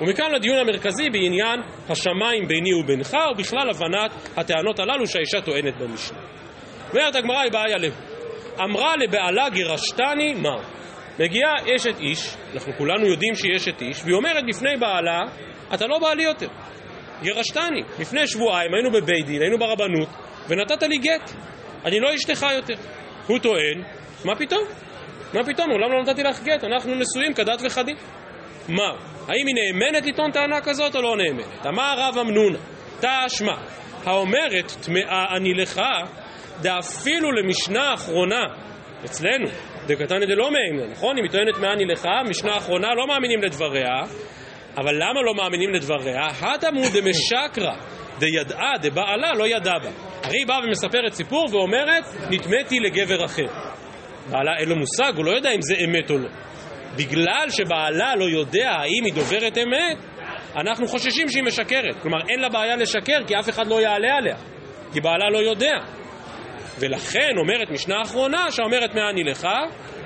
ומכאן 0.00 0.32
לדיון 0.32 0.58
המרכזי 0.58 1.10
בעניין 1.10 1.60
השמיים 1.88 2.48
ביני 2.48 2.74
ובינך, 2.74 3.16
ובכלל 3.32 3.70
הבנת 3.70 4.10
הטענות 4.36 4.78
הללו 4.78 5.06
שהאישה 5.06 5.40
טוענת 5.40 5.74
במשנה. 5.78 6.18
אומרת 6.90 7.16
הגמרא 7.16 7.40
היא 7.40 7.52
בעיה 7.52 7.76
לב. 7.78 8.07
אמרה 8.64 8.96
לבעלה 8.96 9.48
גירשתני 9.50 10.34
מה? 10.34 10.56
מגיעה 11.18 11.54
אשת 11.76 12.00
איש, 12.00 12.36
אנחנו 12.54 12.72
כולנו 12.78 13.06
יודעים 13.06 13.34
שהיא 13.34 13.56
אשת 13.56 13.82
איש, 13.82 14.00
והיא 14.04 14.14
אומרת 14.14 14.44
בפני 14.48 14.76
בעלה, 14.76 15.24
אתה 15.74 15.86
לא 15.86 15.98
בעלי 15.98 16.22
יותר. 16.22 16.48
גירשתני. 17.22 17.82
לפני 17.98 18.26
שבועיים 18.26 18.74
היינו 18.74 18.90
בבית 18.90 19.26
דין, 19.26 19.42
היינו 19.42 19.58
ברבנות, 19.58 20.08
ונתת 20.48 20.82
לי 20.82 20.98
גט. 20.98 21.30
אני 21.84 22.00
לא 22.00 22.14
אשתך 22.14 22.46
יותר. 22.56 22.74
הוא 23.26 23.38
טוען, 23.38 23.82
מה 24.24 24.36
פתאום? 24.36 24.64
מה 25.34 25.44
פתאום? 25.44 25.68
מעולם 25.68 25.92
לא 25.92 26.02
נתתי 26.02 26.22
לך 26.22 26.42
גט, 26.42 26.64
אנחנו 26.64 26.94
נשואים 26.94 27.34
כדת 27.34 27.60
וכדין. 27.64 27.96
מה? 28.68 28.90
האם 29.28 29.46
היא 29.46 29.54
נאמנת 29.54 30.06
לטעון 30.06 30.30
טענה 30.30 30.60
כזאת 30.60 30.96
או 30.96 31.02
לא 31.02 31.16
נאמנת? 31.16 31.66
אמר 31.66 31.94
רב 31.98 32.18
אמנונה, 32.18 32.58
תשמע, 33.00 33.56
האומרת 34.04 34.72
טמאה 34.82 35.36
אני 35.36 35.54
לך, 35.54 35.80
דאפילו 36.62 37.32
למשנה 37.32 37.90
האחרונה, 37.90 38.44
אצלנו, 39.04 39.46
דקתני 39.86 40.26
דלא 40.26 40.50
מאמנה, 40.50 40.92
נכון? 40.92 41.18
אם 41.18 41.22
היא 41.22 41.32
טוענת 41.32 41.54
טמאה 41.54 41.72
אני 41.72 41.84
לך, 41.84 42.06
משנה 42.28 42.54
האחרונה 42.54 42.88
לא 42.94 43.06
מאמינים 43.06 43.42
לדבריה, 43.42 44.02
אבל 44.76 44.94
למה 44.94 45.22
לא 45.22 45.34
מאמינים 45.34 45.70
לדבריה? 45.70 46.26
התמו 46.40 46.82
דמשקרא, 46.94 47.74
דידעה, 48.18 48.72
דבעלה, 48.82 49.32
לא 49.34 49.46
ידע 49.46 49.78
בה. 49.82 49.90
הרי 50.22 50.38
היא 50.38 50.46
באה 50.46 50.58
ומספרת 50.64 51.12
סיפור 51.12 51.48
ואומרת, 51.52 52.04
נטמאתי 52.30 52.80
לגבר 52.80 53.24
אחר. 53.24 53.46
בעלה 54.30 54.50
אין 54.58 54.68
לו 54.68 54.76
מושג, 54.76 55.12
הוא 55.16 55.24
לא 55.24 55.30
יודע 55.30 55.50
אם 55.50 55.62
זה 55.62 55.74
אמת 55.84 56.10
או 56.10 56.18
לא. 56.18 56.28
בגלל 56.96 57.46
שבעלה 57.50 58.16
לא 58.16 58.24
יודע 58.24 58.70
האם 58.70 59.04
היא 59.04 59.14
דוברת 59.14 59.58
אמת, 59.58 59.98
אנחנו 60.56 60.88
חוששים 60.88 61.28
שהיא 61.28 61.44
משקרת. 61.44 62.02
כלומר, 62.02 62.18
אין 62.28 62.40
לה 62.40 62.48
בעיה 62.48 62.76
לשקר 62.76 63.18
כי 63.26 63.38
אף 63.38 63.48
אחד 63.48 63.66
לא 63.66 63.80
יעלה 63.80 64.16
עליה, 64.16 64.36
כי 64.92 65.00
בעלה 65.00 65.30
לא 65.32 65.38
יודע. 65.38 65.76
ולכן 66.80 67.30
אומרת 67.38 67.70
משנה 67.70 68.02
אחרונה 68.02 68.50
שאומרת 68.50 68.94
מה 68.94 69.10
אני 69.10 69.24
לך, 69.24 69.48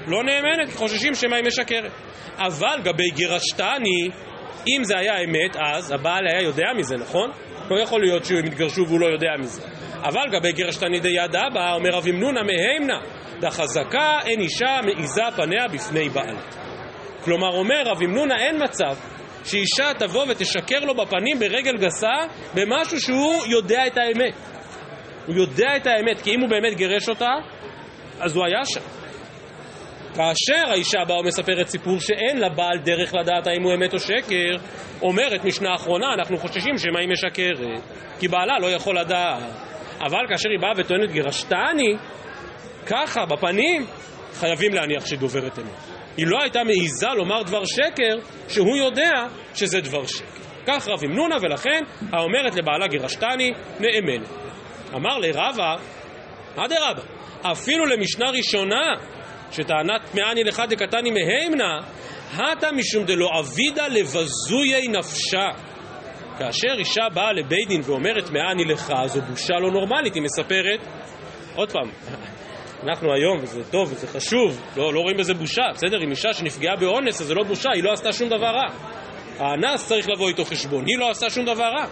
לא 0.06 0.24
נאמנת, 0.24 0.68
כי 0.68 0.76
חוששים 0.76 1.14
שמא 1.14 1.34
היא 1.34 1.44
משקרת. 1.44 1.92
אבל 2.38 2.80
גבי 2.82 3.10
גירשתני, 3.14 4.10
אם 4.68 4.84
זה 4.84 4.98
היה 4.98 5.18
אמת, 5.24 5.56
אז 5.56 5.92
הבעל 5.92 6.26
היה 6.26 6.42
יודע 6.42 6.66
מזה, 6.78 6.96
נכון? 6.96 7.30
לא 7.70 7.80
יכול 7.80 8.00
להיות 8.00 8.24
שהם 8.24 8.46
יתגרשו 8.46 8.86
והוא 8.86 9.00
לא 9.00 9.06
יודע 9.06 9.30
מזה. 9.38 9.62
אבל 10.02 10.28
גבי 10.32 10.52
גירשתני 10.52 11.00
דידה 11.00 11.42
בה, 11.54 11.72
אומר 11.72 11.90
רב 11.90 12.06
אמנונה 12.06 12.40
מהימנה, 12.42 13.00
דחזקה 13.40 14.18
אין 14.26 14.40
אישה 14.40 14.80
מעיזה 14.84 15.22
פניה 15.36 15.68
בפני 15.68 16.08
בעל. 16.08 16.36
כלומר, 17.24 17.48
אומר 17.48 17.82
רב 17.86 18.02
אמנונה, 18.02 18.34
אין 18.38 18.62
מצב 18.64 18.96
שאישה 19.44 19.94
תבוא 19.98 20.24
ותשקר 20.28 20.80
לו 20.80 20.94
בפנים 20.94 21.38
ברגל 21.38 21.76
גסה 21.76 22.26
במשהו 22.54 23.00
שהוא 23.00 23.46
יודע 23.46 23.86
את 23.86 23.96
האמת. 23.96 24.51
הוא 25.26 25.36
יודע 25.36 25.76
את 25.76 25.86
האמת, 25.86 26.20
כי 26.22 26.30
אם 26.34 26.40
הוא 26.40 26.48
באמת 26.48 26.76
גירש 26.76 27.08
אותה, 27.08 27.30
אז 28.20 28.36
הוא 28.36 28.44
היה 28.44 28.64
שם. 28.64 28.80
כאשר 30.14 30.70
האישה 30.70 30.98
באה 31.08 31.20
ומספרת 31.20 31.68
סיפור 31.68 32.00
שאין 32.00 32.38
לה 32.38 32.48
בעל 32.48 32.78
דרך 32.84 33.14
לדעת 33.14 33.46
האם 33.46 33.62
הוא 33.62 33.74
אמת 33.74 33.94
או 33.94 33.98
שקר, 33.98 34.56
אומרת 35.02 35.44
משנה 35.44 35.74
אחרונה, 35.74 36.14
אנחנו 36.14 36.38
חוששים 36.38 36.78
שמא 36.78 36.98
היא 36.98 37.08
משקרת, 37.08 37.82
כי 38.20 38.28
בעלה 38.28 38.58
לא 38.60 38.66
יכול 38.66 38.98
לדעת. 38.98 39.42
אבל 40.00 40.26
כאשר 40.28 40.48
היא 40.48 40.60
באה 40.60 40.72
וטוענת 40.76 41.10
גירשתני, 41.12 41.96
ככה, 42.86 43.26
בפנים, 43.26 43.86
חייבים 44.34 44.74
להניח 44.74 45.06
שהיא 45.06 45.18
דוברת 45.18 45.58
אמת. 45.58 45.66
היא 46.16 46.26
לא 46.26 46.38
הייתה 46.42 46.64
מעיזה 46.64 47.06
לומר 47.16 47.42
דבר 47.42 47.64
שקר 47.64 48.18
שהוא 48.48 48.76
יודע 48.76 49.12
שזה 49.54 49.80
דבר 49.80 50.06
שקר. 50.06 50.42
כך 50.66 50.88
רב 50.88 51.04
אמנונה, 51.04 51.36
ולכן 51.42 51.84
האומרת 52.12 52.54
לבעלה 52.54 52.86
גירשתני 52.86 53.52
נאמנת. 53.80 54.28
אמר 54.94 55.18
לרבה, 55.18 55.76
אדרבה, 56.56 57.02
אפילו 57.42 57.86
למשנה 57.86 58.30
ראשונה, 58.30 58.94
שטענת 59.50 60.00
טמאני 60.12 60.44
לך 60.44 60.62
דקתני 60.68 61.10
מהימנה, 61.10 61.80
הטה 62.32 62.72
משום 62.72 63.04
דלא 63.04 63.30
אבידה 63.40 63.88
לבזויי 63.88 64.88
נפשה. 64.88 65.48
כאשר 66.38 66.78
אישה 66.78 67.02
באה 67.14 67.32
לבית 67.32 67.68
דין 67.68 67.80
ואומרת 67.84 68.24
טמאני 68.26 68.64
לך, 68.64 68.92
זו 69.06 69.20
בושה 69.20 69.54
לא 69.54 69.70
נורמלית, 69.70 70.14
היא 70.14 70.22
מספרת, 70.22 70.80
עוד 71.54 71.72
פעם, 71.72 71.90
אנחנו 72.82 73.14
היום, 73.14 73.38
וזה 73.42 73.70
טוב 73.70 73.92
וזה 73.92 74.06
חשוב, 74.06 74.62
לא, 74.76 74.94
לא 74.94 75.00
רואים 75.00 75.16
בזה 75.16 75.34
בושה, 75.34 75.62
בסדר? 75.74 76.04
אם 76.04 76.10
אישה 76.10 76.32
שנפגעה 76.32 76.76
באונס, 76.76 77.20
אז 77.20 77.26
זה 77.26 77.34
לא 77.34 77.44
בושה, 77.44 77.70
היא 77.74 77.82
לא 77.82 77.92
עשתה 77.92 78.12
שום 78.12 78.28
דבר 78.28 78.46
רע. 78.46 78.68
האנס 79.38 79.86
צריך 79.86 80.08
לבוא 80.08 80.28
איתו 80.28 80.44
חשבון, 80.44 80.84
היא 80.86 80.98
לא 80.98 81.10
עשה 81.10 81.30
שום 81.30 81.44
דבר 81.44 81.64
רע. 81.64 81.86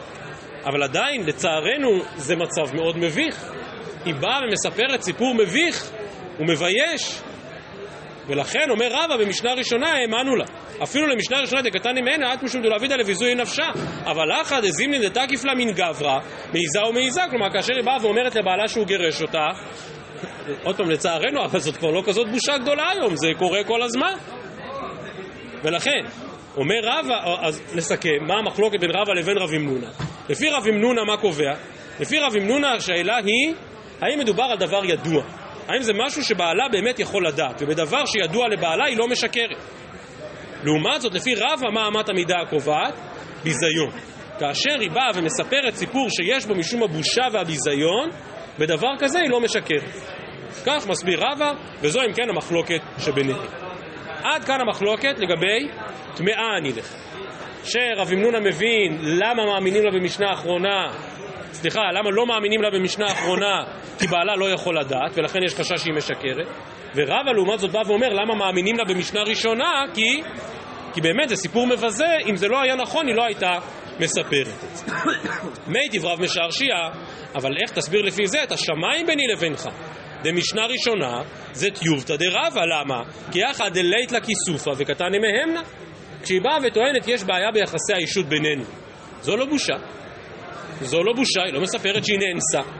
אבל 0.65 0.83
עדיין, 0.83 1.27
לצערנו, 1.27 2.03
זה 2.17 2.37
מצב 2.37 2.75
מאוד 2.75 2.99
מביך. 2.99 3.53
היא 4.05 4.15
באה 4.15 4.41
ומספרת 4.49 5.03
סיפור 5.03 5.35
מביך 5.35 5.91
ומבייש. 6.39 7.21
ולכן 8.29 8.71
אומר 8.71 8.89
רבא 8.91 9.17
במשנה 9.17 9.53
ראשונה 9.53 9.93
האמנו 9.93 10.37
לה. 10.37 10.45
אפילו 10.83 11.07
למשנה 11.07 11.41
ראשונה 11.41 11.63
דקתני 11.63 12.01
ממנה 12.01 12.35
את 12.35 12.43
משום 12.43 12.63
דלעבידה 12.63 12.97
לביזוי 12.97 13.35
נפשה. 13.35 13.71
אבל 14.05 14.33
אחא 14.43 14.61
דזימני 14.61 15.09
דתקיף 15.09 15.45
לה 15.45 15.55
מן 15.55 15.73
גברא, 15.73 16.19
מעיזה 16.53 16.85
ומעיזה. 16.89 17.21
כלומר, 17.31 17.53
כאשר 17.53 17.75
היא 17.75 17.85
באה 17.85 17.97
ואומרת 18.03 18.35
לבעלה 18.35 18.69
שהוא 18.69 18.87
גירש 18.87 19.23
אותה, 19.23 19.47
עוד 20.63 20.77
פעם, 20.77 20.91
לצערנו, 20.91 21.45
אבל 21.45 21.59
זאת 21.59 21.77
כבר 21.77 21.91
לא 21.91 22.03
כזאת 22.07 22.31
בושה 22.31 22.59
גדולה 22.59 22.85
היום, 22.91 23.17
זה 23.17 23.29
קורה 23.39 23.65
כל 23.65 23.83
הזמן. 23.83 24.13
ולכן, 25.65 26.05
אומר 26.57 26.81
רבא, 26.83 27.47
אז 27.47 27.63
נסכם, 27.75 28.27
מה 28.27 28.35
המחלוקת 28.35 28.81
בין 28.81 28.91
רבא 28.91 29.13
לבין 29.13 29.39
רב 29.39 29.51
אמנונה? 29.57 30.20
לפי 30.31 30.49
רב 30.49 30.67
אמנונה 30.69 31.05
מה 31.05 31.17
קובע? 31.17 31.53
לפי 32.01 32.19
רב 32.19 32.33
אמנונה 32.37 32.73
השאלה 32.73 33.17
היא, 33.17 33.55
האם 34.01 34.19
מדובר 34.19 34.45
על 34.45 34.59
דבר 34.59 34.85
ידוע? 34.85 35.23
האם 35.69 35.83
זה 35.83 35.93
משהו 36.07 36.25
שבעלה 36.25 36.69
באמת 36.73 36.99
יכול 36.99 37.27
לדעת, 37.27 37.63
ובדבר 37.63 38.07
שידוע 38.07 38.49
לבעלה 38.49 38.85
היא 38.85 38.99
לא 38.99 39.09
משקרת? 39.09 39.59
לעומת 40.65 41.01
זאת, 41.01 41.15
לפי 41.15 41.35
רבא, 41.35 41.71
מה 41.75 41.89
אמת 41.89 42.09
המידה 42.09 42.41
הקובעת? 42.41 42.95
ביזיון. 43.45 43.91
כאשר 44.39 44.81
היא 44.81 44.91
באה 44.91 45.11
ומספרת 45.15 45.75
סיפור 45.75 46.09
שיש 46.11 46.47
בו 46.47 46.55
משום 46.55 46.83
הבושה 46.83 47.23
והביזיון, 47.33 48.11
בדבר 48.59 48.97
כזה 48.99 49.19
היא 49.19 49.31
לא 49.31 49.41
משקרת. 49.41 49.95
כך 50.67 50.87
מסביר 50.87 51.21
רבא, 51.21 51.53
וזו 51.81 52.01
אם 52.01 52.13
כן 52.13 52.29
המחלוקת 52.29 52.81
שביניהם. 52.99 53.47
עד 54.23 54.45
כאן 54.45 54.61
המחלוקת 54.61 55.19
לגבי 55.19 55.69
טמאה 56.17 56.59
אני 56.59 56.73
לך. 56.73 57.10
שרב 57.65 58.09
אמנונה 58.13 58.41
מבין 58.41 58.99
למה 59.03 59.45
מאמינים 59.47 59.85
לה 59.85 59.91
במשנה 59.91 60.31
האחרונה, 60.31 60.89
סליחה, 61.53 61.81
למה 61.93 62.11
לא 62.11 62.27
מאמינים 62.27 62.63
לה 62.63 62.71
במשנה 62.71 63.07
האחרונה 63.07 63.65
כי 63.99 64.07
בעלה 64.07 64.37
לא 64.37 64.51
יכול 64.51 64.79
לדעת 64.81 65.19
ולכן 65.19 65.39
יש 65.45 65.55
חשש 65.55 65.83
שהיא 65.83 65.95
משקרת 65.95 66.47
ורבא 66.95 67.33
לעומת 67.35 67.59
זאת 67.59 67.73
בא 67.73 67.81
ואומר 67.87 68.09
למה 68.09 68.35
מאמינים 68.35 68.77
לה 68.77 68.85
במשנה 68.85 69.23
ראשונה 69.23 69.85
כי, 69.95 70.23
כי 70.95 71.01
באמת 71.01 71.29
זה 71.29 71.37
סיפור 71.37 71.67
מבזה, 71.67 72.17
אם 72.29 72.37
זה 72.37 72.49
לא 72.49 72.61
היה 72.63 72.77
נכון 72.77 73.07
היא 73.07 73.15
לא 73.15 73.25
הייתה 73.25 73.53
מספרת 74.01 74.65
את 74.65 74.77
זה. 74.77 74.87
מי 75.67 75.89
דבריו 75.93 76.17
משעשיה, 76.21 76.89
אבל 77.35 77.57
איך 77.63 77.71
תסביר 77.71 78.03
לפי 78.03 78.27
זה 78.27 78.43
את 78.43 78.53
השמיים 78.53 79.07
ביני 79.07 79.27
לבינך? 79.33 79.69
דמשנה 80.23 80.67
ראשונה 80.67 81.23
זה 81.53 81.71
טיובתא 81.71 82.17
דרבא, 82.17 82.61
למה? 82.65 83.03
כי 83.33 83.39
יחד 83.39 83.71
דלית 83.75 84.13
לה 84.13 84.21
כיסופא 84.21 84.71
וקטני 84.77 85.19
מהמנה. 85.19 85.63
כשהיא 86.23 86.41
באה 86.43 86.59
וטוענת 86.63 87.09
יש 87.09 87.25
בעיה 87.25 87.51
ביחסי 87.51 87.93
האישות 87.95 88.27
בינינו, 88.27 88.65
זו 89.21 89.37
לא 89.37 89.47
בושה. 89.47 89.75
זו 90.81 91.03
לא 91.03 91.13
בושה, 91.13 91.43
היא 91.45 91.53
לא 91.53 91.61
מספרת 91.61 92.05
שהיא 92.05 92.19
נאנסה. 92.19 92.71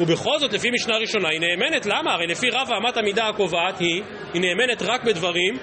ובכל 0.00 0.38
זאת, 0.38 0.52
לפי 0.52 0.70
משנה 0.70 0.96
ראשונה, 0.96 1.28
היא 1.28 1.40
נאמנת, 1.40 1.86
למה? 1.86 2.14
הרי 2.14 2.26
לפי 2.26 2.50
רב 2.50 2.68
אמת 2.82 2.96
המידה 2.96 3.28
הקובעת 3.28 3.78
היא, 3.78 4.02
היא 4.34 4.42
נאמנת 4.42 4.82
רק 4.82 5.04
בדברים 5.04 5.58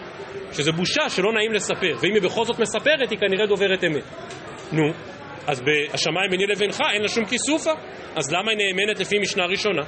שזה 0.54 0.71
בושה 0.71 1.10
שלא 1.10 1.34
נעים 1.34 1.54
לספר, 1.54 1.97
ואם 2.02 2.13
היא 2.13 2.21
בכל 2.21 2.45
זאת 2.45 2.60
מספרת, 2.60 3.12
היא 3.12 3.19
כנראה 3.19 3.45
דוברת 3.45 3.84
אמת. 3.84 4.04
נו, 4.71 4.84
אז 5.47 5.62
בשמיים 5.62 6.32
ביני 6.32 6.45
לבינך 6.45 6.82
אין 6.93 7.02
לה 7.02 7.08
שום 7.08 7.26
כיסופה, 7.26 7.71
אז 8.15 8.34
למה 8.34 8.52
היא 8.52 8.58
נאמנת 8.58 8.99
לפי 8.99 9.19
משנה 9.19 9.45
ראשונה? 9.45 9.82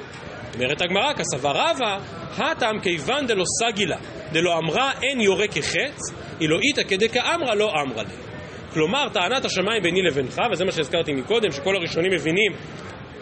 אומרת 0.55 0.81
הגמרא, 0.81 1.13
כסבר 1.13 1.51
רבא, 1.51 1.99
הטעם 2.37 2.79
כיוון 2.79 3.27
דלא 3.27 3.43
סגילה, 3.59 3.97
דלא 4.31 4.57
אמרה 4.57 4.91
אין 5.03 5.21
יורה 5.21 5.47
כחץ, 5.47 6.13
אילו 6.41 6.59
איתא 6.59 6.83
כדכאמרה 6.83 7.55
לא 7.55 7.71
אמרה 7.81 8.03
לי. 8.03 8.09
כלומר, 8.73 9.09
טענת 9.09 9.45
השמיים 9.45 9.83
ביני 9.83 10.01
לבינך, 10.01 10.41
וזה 10.51 10.65
מה 10.65 10.71
שהזכרתי 10.71 11.13
מקודם, 11.13 11.51
שכל 11.51 11.75
הראשונים 11.75 12.11
מבינים, 12.11 12.51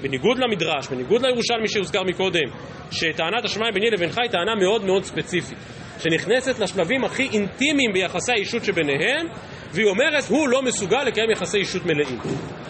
בניגוד 0.02 0.38
למדרש, 0.40 0.88
בניגוד 0.88 1.26
לירושלמי 1.26 1.68
שהוזכר 1.68 2.04
מקודם, 2.04 2.50
שטענת 2.92 3.46
השמיים 3.46 3.74
ביני 3.74 3.90
לבינך 3.90 4.18
היא 4.18 4.30
טענה 4.30 4.56
מאוד 4.56 4.86
מאוד 4.86 5.04
ספציפית, 5.04 5.58
שנכנסת 6.00 6.60
לשלבים 6.60 7.04
הכי 7.04 7.30
אינטימיים 7.34 7.94
ביחסי 7.94 8.32
האישות 8.32 8.64
שביניהם, 8.64 9.28
והיא 9.72 9.88
אומרת, 9.88 10.24
הוא 10.28 10.50
לא 10.50 10.62
מסוגל 10.62 11.04
לקיים 11.04 11.32
יחסי 11.32 11.58
אישות 11.58 11.86
מלאים. 11.86 12.20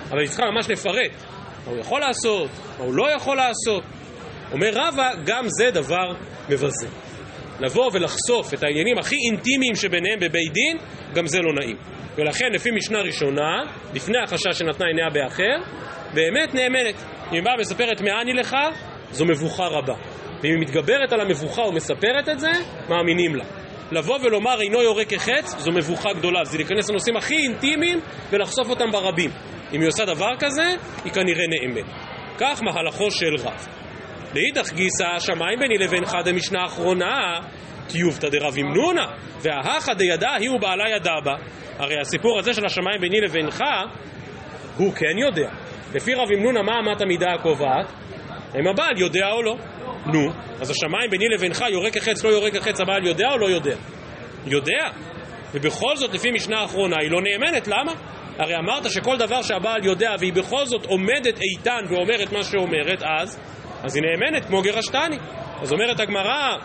אבל 0.10 0.20
היא 0.20 0.28
צריכה 0.28 0.46
ממש 0.52 0.70
לפרט 0.70 1.12
מה 1.66 1.72
הוא 1.72 1.80
יכול 1.80 2.02
לעשות, 2.02 2.50
מה 2.80 2.86
הוא 2.86 2.94
לא 2.94 3.12
יכול 3.16 3.38
לעשות. 3.38 3.84
אומר 4.54 4.70
רבא, 4.74 5.10
גם 5.26 5.46
זה 5.48 5.72
דבר 5.72 6.14
מבזה. 6.50 6.88
לבוא 7.60 7.90
ולחשוף 7.94 8.54
את 8.54 8.64
העניינים 8.64 8.98
הכי 8.98 9.16
אינטימיים 9.32 9.76
שביניהם 9.76 10.20
בבית 10.20 10.54
דין, 10.54 10.78
גם 11.14 11.28
זה 11.28 11.40
לא 11.42 11.54
נעים. 11.54 11.78
ולכן 12.16 12.46
לפי 12.54 12.72
משנה 12.72 13.02
ראשונה, 13.02 13.62
לפני 13.94 14.18
החשש 14.24 14.60
שנתנה 14.60 14.88
עיניה 14.88 15.10
באחר, 15.14 15.58
באמת 16.14 16.54
נאמנת. 16.54 16.96
אם 17.30 17.34
היא 17.36 17.44
באה 17.44 17.54
ומספרת 17.58 18.02
מאני 18.02 18.34
לך, 18.34 18.56
זו 19.12 19.26
מבוכה 19.26 19.68
רבה. 19.68 19.94
ואם 20.44 20.52
היא 20.52 20.60
מתגברת 20.60 21.14
על 21.14 21.22
המבוכה 21.22 21.62
ומספרת 21.62 22.30
את 22.30 22.40
זה, 22.40 22.52
מאמינים 22.90 23.36
לה. 23.36 23.46
לבוא 23.92 24.20
ולומר 24.24 24.62
אינו 24.62 24.82
יורה 24.82 25.06
כחץ, 25.06 25.56
זו 25.58 25.72
מבוכה 25.72 26.14
גדולה. 26.14 26.44
זה 26.46 26.58
להיכנס 26.58 26.90
לנושאים 26.90 27.18
הכי 27.18 27.38
אינטימיים 27.38 28.00
ולחשוף 28.30 28.70
אותם 28.70 28.92
ברבים. 28.92 29.32
אם 29.74 29.80
היא 29.80 29.88
עושה 29.88 30.06
דבר 30.06 30.32
כזה, 30.40 30.76
היא 31.06 31.14
כנראה 31.14 31.46
נאמנת. 31.48 31.86
כך 32.38 32.64
מהלכו 32.64 33.12
של 33.12 33.36
רב. 33.40 33.83
לאידך 34.34 34.74
גיסא, 34.74 35.04
השמיים 35.04 35.60
ביני 35.60 35.78
לבינך 35.78 36.18
דמשנה 36.26 36.62
האחרונה, 36.62 37.40
טיובתא 37.88 38.30
דרב 38.30 38.54
אמנונה, 38.58 39.06
וההכה 39.42 39.94
דידע 39.94 40.34
היא 40.34 40.50
ובעלה 40.50 40.90
ידע 40.96 41.20
בה. 41.26 41.36
הרי 41.80 42.00
הסיפור 42.02 42.40
הזה 42.40 42.54
של 42.54 42.66
השמיים 42.66 43.02
ביני 43.02 43.22
לבינך, 43.22 43.64
הוא 44.78 44.94
כן 44.94 45.18
יודע. 45.18 45.50
לפי 45.96 46.14
רב 46.14 46.32
אמנונה, 46.38 46.62
מה 46.62 46.80
אמת 46.80 47.02
המידה 47.02 47.34
הקובעת? 47.34 47.86
האם 48.54 48.68
הבעל 48.68 48.98
יודע 48.98 49.32
או 49.32 49.42
לא? 49.42 49.56
נו, 50.06 50.30
אז 50.62 50.70
השמיים 50.70 51.10
ביני 51.10 51.26
לבינך, 51.36 51.64
יורה 51.70 51.92
כחץ, 51.92 52.24
לא 52.24 52.30
יורה 52.30 52.52
כחץ, 52.52 52.82
הבעל 52.82 53.08
יודע 53.08 53.28
או 53.32 53.38
לא 53.38 53.50
יודע? 53.50 53.76
יודע. 54.46 54.90
ובכל 55.54 55.96
זאת, 55.96 56.14
לפי 56.14 56.32
משנה 56.32 56.60
האחרונה, 56.60 56.96
היא 57.02 57.12
לא 57.12 57.22
נאמנת, 57.22 57.68
למה? 57.68 57.94
הרי 58.38 58.56
אמרת 58.56 58.92
שכל 58.92 59.18
דבר 59.18 59.42
שהבעל 59.42 59.86
יודע 59.86 60.16
והיא 60.20 60.34
בכל 60.34 60.66
זאת 60.66 60.86
עומדת 60.86 61.42
איתן 61.42 61.80
ואומרת 61.90 62.32
מה 62.32 62.44
שאומרת, 62.44 63.04
אז, 63.04 63.40
אז 63.84 63.96
היא 63.96 64.04
נאמנת 64.04 64.46
כמו 64.46 64.62
גרשתני. 64.62 65.18
אז 65.62 65.74
אומרת 65.74 66.00
הגמרא, 66.00 66.58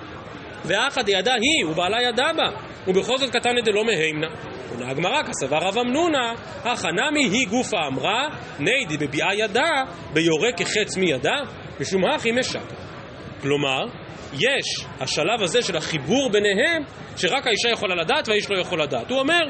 ואחד 0.65 1.09
ידע 1.09 1.35
היא, 1.35 1.67
ובעלה 1.71 2.03
ידע 2.03 2.33
בה, 2.37 2.49
ובכל 2.87 3.19
זאת 3.19 3.31
קטן 3.31 3.51
דלא 3.65 3.85
מהימנה. 3.85 4.29
עונה 4.71 4.91
הגמרא, 4.91 5.23
כסבר 5.23 5.57
רב 5.57 5.79
אמנונה, 5.79 6.33
החנמי 6.65 7.29
היא 7.33 7.49
גופה 7.49 7.77
אמרה, 7.87 8.29
ניידי 8.59 8.97
בביאה 8.97 9.35
ידה, 9.35 9.71
ביורה 10.13 10.53
כחץ 10.57 10.97
מידה, 10.97 11.37
משום 11.81 12.03
הכי 12.15 12.33
משק. 12.33 12.61
כלומר, 13.43 13.85
יש 14.33 14.87
השלב 15.01 15.43
הזה 15.43 15.63
של 15.63 15.77
החיבור 15.77 16.31
ביניהם, 16.31 16.83
שרק 17.17 17.47
האישה 17.47 17.69
יכולה 17.69 17.95
לדעת 17.95 18.29
והאיש 18.29 18.51
לא 18.51 18.59
יכול 18.59 18.83
לדעת. 18.83 19.11
הוא 19.11 19.19
אומר, 19.19 19.43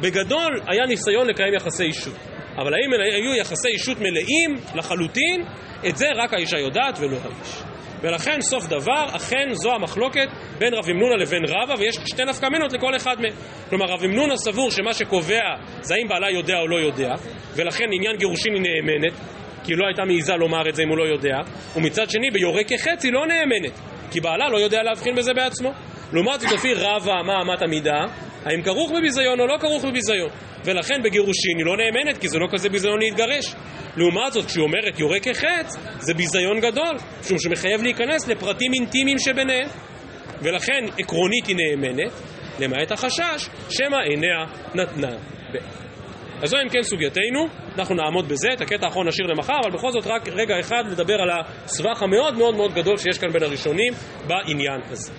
בגדול 0.00 0.60
היה 0.68 0.86
ניסיון 0.86 1.26
לקיים 1.26 1.54
יחסי 1.54 1.84
אישות. 1.84 2.29
אבל 2.60 2.74
האם 2.74 2.92
היו 3.14 3.34
יחסי 3.34 3.68
אישות 3.68 3.98
מלאים 4.00 4.56
לחלוטין? 4.74 5.44
את 5.88 5.96
זה 5.96 6.06
רק 6.16 6.34
האישה 6.34 6.58
יודעת 6.58 6.98
ולא 6.98 7.16
האיש. 7.24 7.62
ולכן 8.02 8.40
סוף 8.40 8.66
דבר, 8.66 9.06
אכן 9.16 9.48
זו 9.52 9.74
המחלוקת 9.74 10.28
בין 10.58 10.74
רב 10.74 10.84
אמנונה 10.90 11.16
לבין 11.16 11.42
רבא, 11.48 11.74
ויש 11.78 11.96
שתי 12.04 12.24
נפקא 12.24 12.46
מינות 12.46 12.72
לכל 12.72 12.96
אחד 12.96 13.20
מהם. 13.20 13.32
כלומר, 13.68 13.86
רב 13.86 14.04
אמנונה 14.04 14.36
סבור 14.36 14.70
שמה 14.70 14.94
שקובע 14.94 15.40
זה 15.80 15.94
האם 15.94 16.08
בעלה 16.08 16.30
יודע 16.30 16.58
או 16.58 16.68
לא 16.68 16.76
יודע, 16.76 17.14
ולכן 17.56 17.84
עניין 17.92 18.16
גירושין 18.16 18.54
היא 18.54 18.62
נאמנת, 18.62 19.12
כי 19.64 19.72
היא 19.72 19.78
לא 19.78 19.86
הייתה 19.86 20.02
מעיזה 20.04 20.34
לומר 20.34 20.68
את 20.68 20.74
זה 20.74 20.82
אם 20.82 20.88
הוא 20.88 20.98
לא 20.98 21.04
יודע, 21.04 21.36
ומצד 21.76 22.10
שני, 22.10 22.30
ביורה 22.30 22.64
כחץ 22.64 23.04
היא 23.04 23.12
לא 23.12 23.26
נאמנת, 23.26 23.72
כי 24.10 24.20
בעלה 24.20 24.48
לא 24.48 24.58
יודע 24.58 24.82
להבחין 24.82 25.14
בזה 25.14 25.34
בעצמו. 25.34 25.72
לעומת 26.12 26.40
זאת, 26.40 26.52
לפי 26.52 26.74
רבא, 26.74 27.22
מה 27.26 27.42
אמת 27.42 27.62
המידה? 27.62 28.04
האם 28.44 28.62
כרוך 28.62 28.90
בביזיון 28.90 29.40
או 29.40 29.46
לא 29.46 29.56
כרוך 29.60 29.84
בביזיון. 29.84 30.30
ולכן 30.64 31.02
בגירושין 31.04 31.58
היא 31.58 31.66
לא 31.66 31.76
נאמנת, 31.76 32.18
כי 32.18 32.28
זה 32.28 32.38
לא 32.38 32.46
כזה 32.52 32.68
ביזיון 32.68 32.98
להתגרש. 32.98 33.54
לעומת 33.96 34.32
זאת, 34.32 34.46
כשהיא 34.46 34.62
אומרת 34.62 34.98
יורה 34.98 35.20
כחץ, 35.20 35.76
זה 35.98 36.14
ביזיון 36.14 36.60
גדול, 36.60 36.96
משום 37.20 37.38
שמחייב 37.38 37.82
להיכנס 37.82 38.28
לפרטים 38.28 38.72
אינטימיים 38.74 39.18
שביניהם. 39.18 39.68
ולכן 40.42 40.84
עקרונית 40.98 41.46
היא 41.46 41.56
נאמנת, 41.56 42.12
למעט 42.60 42.92
החשש, 42.92 43.48
שמא 43.70 43.96
עיניה 43.96 44.44
נתנה. 44.74 45.16
אז 46.42 46.50
זו 46.50 46.56
אם 46.64 46.68
כן 46.68 46.82
סוגייתנו, 46.82 47.46
אנחנו 47.78 47.94
נעמוד 47.94 48.28
בזה, 48.28 48.48
את 48.52 48.60
הקטע 48.60 48.86
האחרון 48.86 49.08
נשאיר 49.08 49.26
למחר, 49.26 49.56
אבל 49.64 49.70
בכל 49.70 49.92
זאת 49.92 50.06
רק 50.06 50.28
רגע 50.28 50.60
אחד 50.60 50.84
לדבר 50.90 51.14
על 51.14 51.30
הסבך 51.30 52.02
המאוד 52.02 52.34
מאוד 52.34 52.54
מאוד 52.54 52.74
גדול 52.74 52.96
שיש 52.96 53.18
כאן 53.18 53.32
בין 53.32 53.42
הראשונים 53.42 53.92
בעניין 54.26 54.80
הזה. 54.90 55.12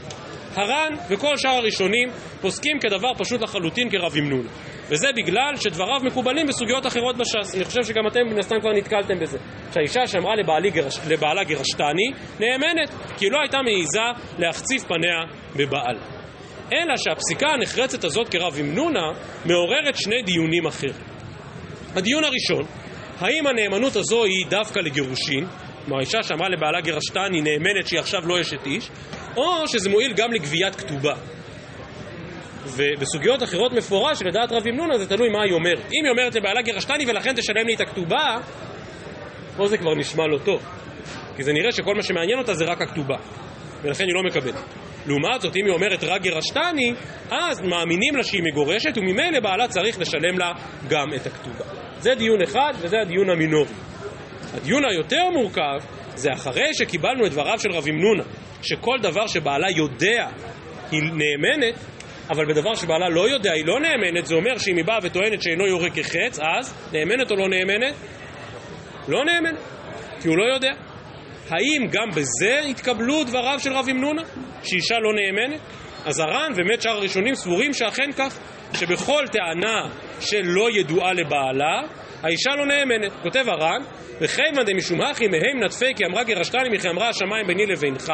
הר"ן 0.56 0.94
וכל 1.10 1.38
שאר 1.38 1.50
הראשונים 1.50 2.10
פוסקים 2.42 2.80
כדבר 2.80 3.14
פשוט 3.18 3.42
לחלוטין 3.42 3.90
כרב 3.90 4.14
אמנון. 4.20 4.48
וזה 4.90 5.08
בגלל 5.16 5.56
שדבריו 5.56 6.00
מקובלים 6.04 6.48
בסוגיות 6.48 6.88
אחרות 6.88 7.18
בש"ס. 7.18 7.56
אני 7.56 7.66
חושב 7.66 7.84
שגם 7.84 8.08
אתם 8.08 8.20
מן 8.26 8.40
הסתם 8.40 8.56
כבר 8.62 8.74
נתקלתם 8.74 9.20
בזה. 9.20 9.38
שהאישה 9.74 10.08
שאמרה 10.08 10.34
גרש, 10.74 11.00
לבעלה 11.10 11.44
גירשתני, 11.44 12.12
נאמנת, 12.40 12.90
כי 13.18 13.26
היא 13.26 13.32
לא 13.32 13.40
הייתה 13.42 13.58
מעיזה 13.62 14.22
להחציף 14.40 14.84
פניה 14.84 15.20
בבעל. 15.56 15.98
אלא 16.74 16.98
שהפסיקה 16.98 17.48
הנחרצת 17.48 18.04
הזאת 18.04 18.30
כרב 18.30 18.60
ימנונה 18.60 19.12
מעוררת 19.46 19.96
שני 19.96 20.22
דיונים 20.22 20.66
אחרים. 20.66 20.94
הדיון 21.96 22.24
הראשון, 22.24 22.66
האם 23.20 23.48
הנאמנות 23.48 23.96
הזו 23.96 24.24
היא 24.24 24.46
דווקא 24.50 24.80
לגירושין, 24.80 25.46
כלומר 25.86 25.98
האישה 25.98 26.24
שאמרה 26.24 26.50
לבעלה 26.50 26.82
גירשתני 26.82 27.42
נאמנת 27.42 27.88
שהיא 27.88 28.00
עכשיו 28.00 28.28
לא 28.28 28.42
אשת 28.42 28.66
איש, 28.66 28.90
או 29.38 29.68
שזה 29.68 29.90
מועיל 29.90 30.14
גם 30.14 30.34
לגביית 30.34 30.76
כתובה. 30.76 31.14
ובסוגיות 32.66 33.44
אחרות 33.44 33.74
מפורש, 33.74 34.20
שלדעת 34.20 34.52
רב 34.52 34.68
ימנונה 34.68 34.98
זה 34.98 35.10
תלוי 35.10 35.30
מה 35.30 35.44
היא 35.44 35.54
אומרת. 35.54 35.86
אם 35.86 36.04
היא 36.04 36.12
אומרת 36.12 36.36
לבעלה 36.36 36.62
גירשתני 36.62 37.06
ולכן 37.08 37.34
תשלם 37.36 37.68
לי 37.68 37.76
את 37.76 37.82
הכתובה, 37.82 38.38
פה 39.58 39.68
זה 39.68 39.78
כבר 39.78 39.96
נשמע 39.96 40.28
לא 40.28 40.38
טוב. 40.38 40.62
כי 41.36 41.44
זה 41.44 41.54
נראה 41.54 41.72
שכל 41.72 41.96
מה 41.96 42.04
שמעניין 42.04 42.40
אותה 42.40 42.54
זה 42.54 42.66
רק 42.66 42.82
הכתובה, 42.82 43.18
ולכן 43.82 44.04
היא 44.04 44.14
לא 44.14 44.24
מקבלת. 44.24 44.64
לעומת 45.08 45.42
זאת, 45.42 45.56
אם 45.56 45.66
היא 45.66 45.74
אומרת 45.74 46.04
רק 46.04 46.22
גירשתני, 46.22 46.94
אז 47.32 47.62
מאמינים 47.62 48.16
לה 48.16 48.24
שהיא 48.24 48.44
מגורשת, 48.44 48.98
וממילא 48.98 49.40
בעלה 49.40 49.68
צריך 49.68 50.00
לשלם 50.00 50.38
לה 50.38 50.52
גם 50.90 51.14
את 51.16 51.28
הכתובה. 51.28 51.66
זה 52.00 52.16
דיון 52.16 52.42
אחד, 52.42 52.74
וזה 52.80 53.02
הדיון 53.02 53.30
המינורי. 53.30 53.74
הדיון 54.54 54.86
היותר 54.86 55.30
מורכב, 55.30 55.80
זה 56.16 56.30
אחרי 56.34 56.74
שקיבלנו 56.74 57.26
את 57.26 57.32
דבריו 57.32 57.60
של 57.60 57.72
רב 57.72 57.88
ימנונה, 57.88 58.24
שכל 58.62 58.98
דבר 59.02 59.28
שבעלה 59.28 59.72
יודע 59.72 60.28
היא 60.92 61.02
נאמנת, 61.02 61.76
אבל 62.30 62.46
בדבר 62.46 62.76
שבעלה 62.76 63.10
לא 63.10 63.30
יודע 63.30 63.52
היא 63.52 63.66
לא 63.66 63.80
נאמנת, 63.80 64.26
זה 64.26 64.36
אומר 64.36 64.58
שאם 64.58 64.78
היא 64.78 64.86
באה 64.86 65.00
וטוענת 65.04 65.42
שאינו 65.42 65.68
יורה 65.68 65.90
כחץ, 65.90 66.40
אז 66.40 66.74
נאמנת 66.94 67.32
או 67.32 67.36
לא 67.36 67.50
נאמנת? 67.50 67.94
לא 69.08 69.26
נאמנת, 69.26 69.60
כי 70.22 70.28
הוא 70.28 70.38
לא 70.38 70.54
יודע. 70.54 70.72
האם 71.50 71.88
גם 71.92 72.10
בזה 72.16 72.60
התקבלו 72.70 73.24
דבריו 73.24 73.60
של 73.60 73.74
רב 73.74 73.88
ימנונה, 73.88 74.22
שאישה 74.64 74.96
לא 75.00 75.14
נאמנת? 75.14 75.60
אז 76.06 76.20
הר"ן 76.20 76.52
ובאמת 76.54 76.82
שאר 76.82 76.92
הראשונים 76.92 77.36
סבורים 77.36 77.74
שאכן 77.74 78.12
כך, 78.18 78.38
שבכל 78.74 79.26
טענה 79.32 79.90
שלא 80.20 80.72
ידועה 80.72 81.14
לבעלה, 81.14 81.82
האישה 82.24 82.52
לא 82.58 82.66
נאמנת. 82.66 83.12
כותב 83.24 83.46
הר"ן, 83.50 83.82
וכיוון 84.22 84.66
דמשום 84.66 85.02
הכי 85.02 85.28
מהם 85.28 85.64
נטפי 85.64 85.96
כי 85.96 86.06
אמרה 86.06 86.24
גירשתני 86.24 86.70
מכי 86.70 86.90
אמרה 86.90 87.10
השמיים 87.10 87.48
ביני 87.48 87.66
לבינך, 87.66 88.14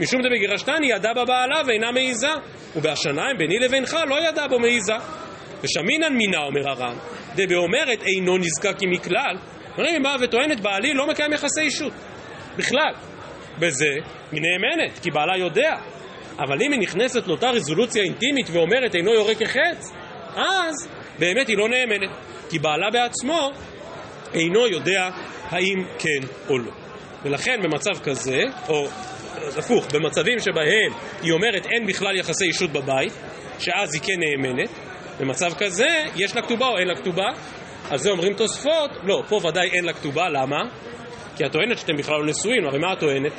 משום 0.00 0.22
דבגירשתני 0.22 0.90
ידע 0.90 1.12
בבעלה 1.12 1.62
ואינה 1.66 1.92
מעיזה, 1.92 2.30
ובהשניים 2.76 3.36
ביני 3.38 3.58
לבינך 3.58 3.96
לא 4.08 4.28
ידע 4.28 4.46
בו 4.46 4.58
מעיזה. 4.58 4.94
ושמינן 5.62 6.16
מינה, 6.16 6.38
אומר 6.38 6.68
הר"ן, 6.68 6.96
דבאומרת 7.36 8.02
אינו 8.02 8.38
נזקק 8.38 8.76
מכלל, 8.90 9.36
אומרים, 9.72 9.94
היא 9.94 10.02
באה 10.02 10.16
וטוענת 10.20 10.60
בעלי 10.60 10.94
לא 10.94 11.06
מקיים 11.06 11.32
יחסי 11.32 11.60
אישות, 11.60 11.92
בכלל. 12.56 12.92
בזה 13.58 13.94
היא 14.32 14.42
נאמנת, 14.42 14.98
כי 15.02 15.10
בעלה 15.10 15.36
יודע. 15.38 15.74
אבל 16.38 16.62
אם 16.62 16.72
היא 16.72 16.80
נכנסת 16.80 17.26
לאותה 17.26 17.50
רזולוציה 17.50 18.02
אינטימית 18.02 18.46
ואומרת 18.50 18.94
אינו 18.94 19.14
יורה 19.14 19.34
כחץ, 19.34 19.92
אז 20.36 20.88
באמת 21.18 21.48
היא 21.48 21.56
לא 21.56 21.68
נאמנת, 21.68 22.10
כי 22.50 22.58
בעלה 22.58 22.90
בעצמו 22.92 23.50
אינו 24.34 24.66
יודע 24.66 25.08
האם 25.50 25.84
כן 25.98 26.26
או 26.48 26.58
לא. 26.58 26.72
ולכן 27.24 27.60
במצב 27.62 27.98
כזה, 28.04 28.40
או 28.68 28.88
הפוך, 29.58 29.86
במצבים 29.94 30.38
שבהם 30.38 30.92
היא 31.22 31.32
אומרת 31.32 31.66
אין 31.66 31.86
בכלל 31.86 32.16
יחסי 32.16 32.44
אישות 32.44 32.70
בבית, 32.70 33.12
שאז 33.58 33.94
היא 33.94 34.02
כן 34.02 34.12
נאמנת, 34.18 34.70
במצב 35.20 35.52
כזה 35.58 35.88
יש 36.16 36.36
לה 36.36 36.42
כתובה 36.42 36.66
או 36.66 36.78
אין 36.78 36.88
לה 36.88 36.94
כתובה? 36.96 37.28
על 37.90 37.98
זה 37.98 38.10
אומרים 38.10 38.34
תוספות, 38.34 38.90
לא, 39.02 39.22
פה 39.28 39.40
ודאי 39.48 39.68
אין 39.72 39.84
לה 39.84 39.92
כתובה, 39.92 40.28
למה? 40.28 40.62
כי 41.36 41.46
את 41.46 41.52
טוענת 41.52 41.78
שאתם 41.78 41.96
בכלל 41.96 42.14
לא 42.14 42.26
נשואים, 42.26 42.66
הרי 42.66 42.78
מה 42.78 42.92
את 42.92 43.00
טוענת? 43.00 43.32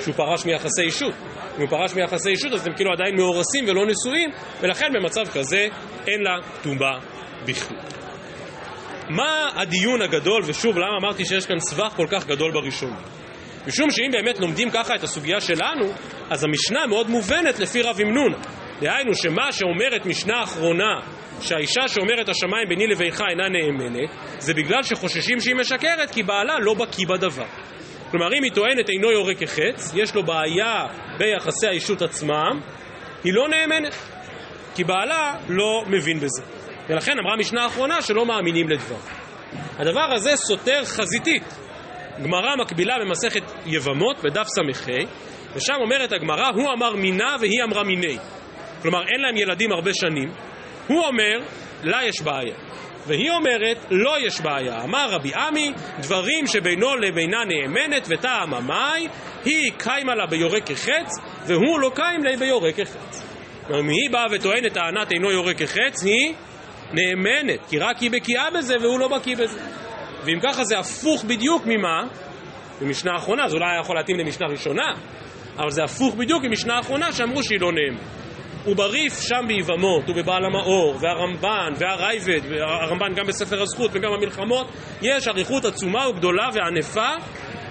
שהוא 0.00 0.14
פרש 0.14 0.46
מיחסי 0.46 0.82
אישות. 0.82 1.14
אם 1.56 1.60
הוא 1.60 1.68
פרש 1.68 1.94
מיחסי 1.94 2.30
אישות 2.30 2.52
אז 2.52 2.62
אתם 2.62 2.72
כאילו 2.76 2.92
עדיין 2.92 3.16
מאורסים 3.16 3.64
ולא 3.68 3.86
נשואים, 3.86 4.30
ולכן 4.60 4.86
במצב 4.94 5.26
כזה 5.34 5.68
אין 6.06 6.20
לה 6.22 6.36
כתובה 6.60 6.98
בכלל. 7.46 7.99
מה 9.10 9.48
הדיון 9.54 10.02
הגדול, 10.02 10.42
ושוב, 10.46 10.78
למה 10.78 10.96
אמרתי 11.02 11.24
שיש 11.24 11.46
כאן 11.46 11.58
סבך 11.58 11.92
כל 11.96 12.06
כך 12.10 12.26
גדול 12.26 12.52
בראשון? 12.52 12.96
משום 13.66 13.90
שאם 13.90 14.10
באמת 14.12 14.40
לומדים 14.40 14.70
ככה 14.70 14.94
את 14.94 15.02
הסוגיה 15.02 15.40
שלנו, 15.40 15.92
אז 16.30 16.44
המשנה 16.44 16.86
מאוד 16.86 17.10
מובנת 17.10 17.58
לפי 17.58 17.82
רב 17.82 18.00
ימנונה. 18.00 18.36
דהיינו 18.80 19.14
שמה 19.14 19.52
שאומרת 19.52 20.06
משנה 20.06 20.42
אחרונה, 20.42 21.00
שהאישה 21.40 21.88
שאומרת 21.88 22.28
השמיים 22.28 22.68
ביני 22.68 22.86
לבינך 22.86 23.22
אינה 23.30 23.48
נאמנת, 23.48 24.10
זה 24.38 24.54
בגלל 24.54 24.82
שחוששים 24.82 25.40
שהיא 25.40 25.54
משקרת, 25.54 26.10
כי 26.10 26.22
בעלה 26.22 26.58
לא 26.60 26.74
בקיא 26.74 27.06
בדבר. 27.08 27.46
כלומר, 28.10 28.28
אם 28.38 28.42
היא 28.42 28.52
טוענת 28.52 28.88
אינו 28.88 29.12
יורה 29.12 29.34
כחץ, 29.34 29.92
יש 29.94 30.14
לו 30.14 30.22
בעיה 30.22 30.86
ביחסי 31.18 31.66
האישות 31.66 32.02
עצמם, 32.02 32.60
היא 33.24 33.32
לא 33.34 33.48
נאמנת, 33.48 33.94
כי 34.74 34.84
בעלה 34.84 35.34
לא 35.48 35.84
מבין 35.86 36.20
בזה. 36.20 36.59
ולכן 36.90 37.18
אמרה 37.18 37.32
המשנה 37.32 37.62
האחרונה 37.62 38.02
שלא 38.02 38.26
מאמינים 38.26 38.68
לדבר. 38.68 38.96
הדבר 39.78 40.12
הזה 40.14 40.36
סותר 40.36 40.84
חזיתית. 40.84 41.42
גמרא 42.22 42.56
מקבילה 42.56 42.94
במסכת 43.00 43.42
יבמות 43.66 44.16
בדף 44.24 44.46
ס"ה, 44.46 44.62
ושם 45.54 45.74
אומרת 45.80 46.12
הגמרא, 46.12 46.48
הוא 46.54 46.72
אמר 46.72 46.94
מינה 46.96 47.36
והיא 47.40 47.62
אמרה 47.64 47.84
מיני. 47.84 48.18
כלומר, 48.82 48.98
אין 49.08 49.20
להם 49.20 49.36
ילדים 49.36 49.72
הרבה 49.72 49.90
שנים. 49.94 50.32
הוא 50.86 51.06
אומר, 51.06 51.38
לה 51.82 52.04
יש 52.04 52.22
בעיה. 52.22 52.54
והיא 53.06 53.30
אומרת, 53.30 53.86
לא 53.90 54.26
יש 54.26 54.40
בעיה. 54.40 54.82
אמר 54.84 55.06
רבי 55.10 55.34
עמי, 55.34 55.72
דברים 55.98 56.46
שבינו 56.46 56.96
לבינה 56.96 57.38
נאמנת 57.44 58.06
וטעם 58.10 58.54
המאי, 58.54 59.08
היא 59.44 59.72
קיימה 59.78 60.14
לה 60.14 60.26
ביורה 60.26 60.60
כחץ, 60.60 61.10
והוא 61.46 61.80
לא 61.80 61.90
קיים 61.94 62.24
לה 62.24 62.36
ביורה 62.36 62.72
כחץ. 62.72 63.26
כלומר, 63.66 63.80
אם 63.80 63.88
היא 63.88 64.10
באה 64.10 64.26
וטוענת 64.30 64.72
טענת 64.72 65.12
אינו 65.12 65.30
יורה 65.30 65.54
כחץ, 65.54 66.04
היא 66.04 66.34
נאמנת, 66.92 67.60
כי 67.68 67.78
רק 67.78 67.98
היא 67.98 68.10
בקיאה 68.10 68.50
בזה 68.58 68.74
והוא 68.80 69.00
לא 69.00 69.08
בקיא 69.08 69.36
בזה. 69.36 69.60
ואם 70.24 70.40
ככה 70.42 70.64
זה 70.64 70.78
הפוך 70.78 71.24
בדיוק 71.24 71.62
ממה? 71.66 72.02
ממשנה 72.80 73.12
האחרונה, 73.12 73.48
זה 73.48 73.54
אולי 73.56 73.70
היה 73.70 73.80
יכול 73.80 73.96
להתאים 73.96 74.18
למשנה 74.18 74.46
ראשונה, 74.46 74.94
אבל 75.58 75.70
זה 75.70 75.84
הפוך 75.84 76.14
בדיוק 76.14 76.44
ממשנה 76.44 76.76
האחרונה 76.76 77.12
שאמרו 77.12 77.42
שהיא 77.42 77.60
לא 77.60 77.72
נאמנת. 77.72 78.20
ובריף 78.66 79.20
שם 79.20 79.44
ביבמות, 79.48 80.10
ובבעל 80.10 80.44
המאור, 80.44 80.96
והרמב"ן, 81.00 81.72
והרייבד, 81.78 82.40
והרמב"ן 82.50 83.14
גם 83.14 83.26
בספר 83.26 83.62
הזכות 83.62 83.90
וגם 83.94 84.10
במלחמות, 84.16 84.66
יש 85.02 85.28
אריכות 85.28 85.64
עצומה 85.64 86.08
וגדולה 86.08 86.48
וענפה 86.52 87.08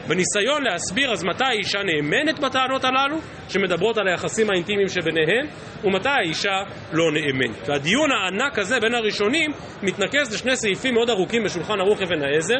בניסיון 0.09 0.63
להסביר 0.63 1.11
אז 1.11 1.23
מתי 1.23 1.43
האישה 1.43 1.79
נאמנת 1.83 2.39
בטענות 2.39 2.83
הללו, 2.83 3.17
שמדברות 3.49 3.97
על 3.97 4.07
היחסים 4.07 4.49
האינטימיים 4.49 4.87
שביניהן, 4.87 5.47
ומתי 5.83 6.09
האישה 6.09 6.63
לא 6.91 7.11
נאמנת. 7.11 7.69
והדיון 7.69 8.09
הענק 8.11 8.59
הזה 8.59 8.79
בין 8.79 8.93
הראשונים 8.93 9.51
מתנקז 9.83 10.33
לשני 10.33 10.55
סעיפים 10.55 10.93
מאוד 10.93 11.09
ארוכים 11.09 11.43
בשולחן 11.43 11.79
ערוך 11.79 12.01
אבן 12.01 12.21
העזר, 12.23 12.59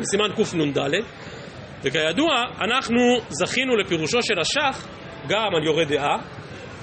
בסימן 0.00 0.28
קנ"ד, 0.36 0.78
וכידוע, 1.82 2.32
אנחנו 2.60 3.00
זכינו 3.28 3.76
לפירושו 3.76 4.22
של 4.22 4.38
השח 4.40 4.86
גם 5.28 5.54
על 5.56 5.64
יורה 5.64 5.84
דעה 5.84 6.16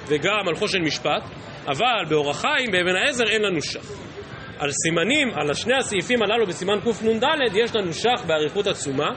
וגם 0.08 0.48
על 0.48 0.56
חושן 0.56 0.82
משפט, 0.82 1.24
אבל 1.68 2.06
באורח 2.10 2.42
חיים, 2.42 2.72
באבן 2.72 2.96
העזר, 2.96 3.28
אין 3.28 3.42
לנו 3.42 3.62
שח. 3.62 4.09
על 4.60 4.70
סימנים, 4.72 5.28
על 5.36 5.54
שני 5.54 5.74
הסעיפים 5.76 6.22
הללו 6.22 6.48
בסימן 6.48 6.80
קנ"ד, 6.80 7.24
יש 7.56 7.76
לנו 7.76 7.94
שח 7.94 8.26
באריכות 8.28 8.68
עצומה, 8.68 9.10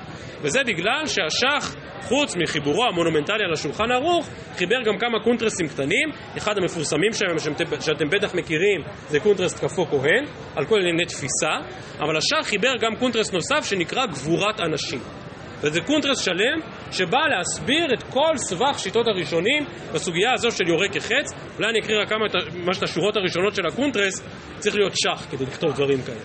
וזה 0.42 0.60
בגלל 0.66 1.06
שהשח, 1.06 1.74
חוץ 2.02 2.36
מחיבורו 2.36 2.84
המונומנטלי 2.84 3.44
על 3.44 3.52
השולחן 3.52 3.90
ערוך, 3.90 4.28
חיבר 4.56 4.76
גם 4.84 4.98
כמה 4.98 5.20
קונטרסים 5.24 5.68
קטנים, 5.68 6.08
אחד 6.36 6.58
המפורסמים 6.58 7.12
שלהם, 7.12 7.38
שאתם 7.80 8.08
בטח 8.10 8.34
מכירים, 8.34 8.80
זה 9.08 9.20
קונטרס 9.20 9.54
תקפו 9.54 9.86
כהן, 9.86 10.24
על 10.56 10.64
כל 10.64 10.78
ענייני 10.78 11.04
תפיסה, 11.04 11.52
אבל 12.00 12.16
הש"ך 12.16 12.48
חיבר 12.48 12.72
גם 12.80 12.96
קונטרס 12.96 13.32
נוסף 13.32 13.64
שנקרא 13.64 14.06
גבורת 14.06 14.60
אנשים. 14.60 15.21
וזה 15.62 15.80
קונטרס 15.80 16.24
שלם 16.24 16.60
שבא 16.92 17.18
להסביר 17.36 17.86
את 17.94 18.02
כל 18.02 18.36
סבך 18.36 18.78
שיטות 18.78 19.06
הראשונים 19.08 19.64
בסוגיה 19.92 20.32
הזו 20.34 20.50
של 20.50 20.68
יורה 20.68 20.88
כחץ. 20.88 21.32
אולי 21.56 21.70
אני 21.70 21.80
אקריא 21.80 22.02
רק 22.02 22.08
כמה 22.08 22.26
את 22.26 22.54
ממש 22.54 22.82
השורות 22.82 23.16
הראשונות 23.16 23.54
של 23.54 23.66
הקונטרס, 23.66 24.22
צריך 24.58 24.74
להיות 24.74 24.92
ש"ך 24.96 25.26
כדי 25.30 25.44
לכתוב 25.44 25.72
דברים 25.72 26.02
כאלה. 26.02 26.20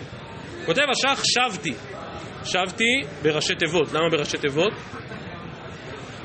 כותב 0.66 0.82
הש"ך 0.92 1.24
שבתי, 1.24 1.74
שבתי 2.44 3.02
בראשי 3.24 3.56
תיבות. 3.56 3.94
למה 3.94 4.10
בראשי 4.12 4.38
תיבות? 4.38 4.74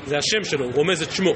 זה 0.05 0.17
השם 0.17 0.43
שלו, 0.43 0.65
הוא 0.65 0.73
רומז 0.73 1.01
את 1.01 1.11
שמו. 1.11 1.33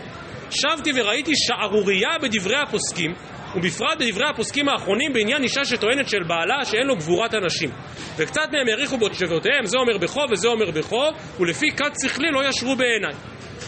שבתי 0.49 0.91
וראיתי 0.95 1.31
שערורייה 1.35 2.17
בדברי 2.21 2.57
הפוסקים, 2.57 3.13
ובפרט 3.55 3.97
בדברי 3.99 4.29
הפוסקים 4.29 4.69
האחרונים 4.69 5.13
בעניין 5.13 5.43
אישה 5.43 5.65
שטוענת 5.65 6.09
של 6.09 6.23
בעלה 6.27 6.65
שאין 6.65 6.87
לו 6.87 6.95
גבורת 6.95 7.33
הנשים. 7.33 7.69
וקצת 8.17 8.41
מהם 8.51 8.67
האריכו 8.69 8.97
בתשבותיהם, 8.97 9.65
זה 9.65 9.77
אומר 9.77 9.97
בחוב 9.97 10.31
וזה 10.31 10.47
אומר 10.47 10.71
בחוב, 10.71 11.15
ולפי 11.39 11.71
כת 11.71 11.93
שכלי 12.03 12.31
לא 12.31 12.49
ישרו 12.49 12.75
בעיניי. 12.75 13.13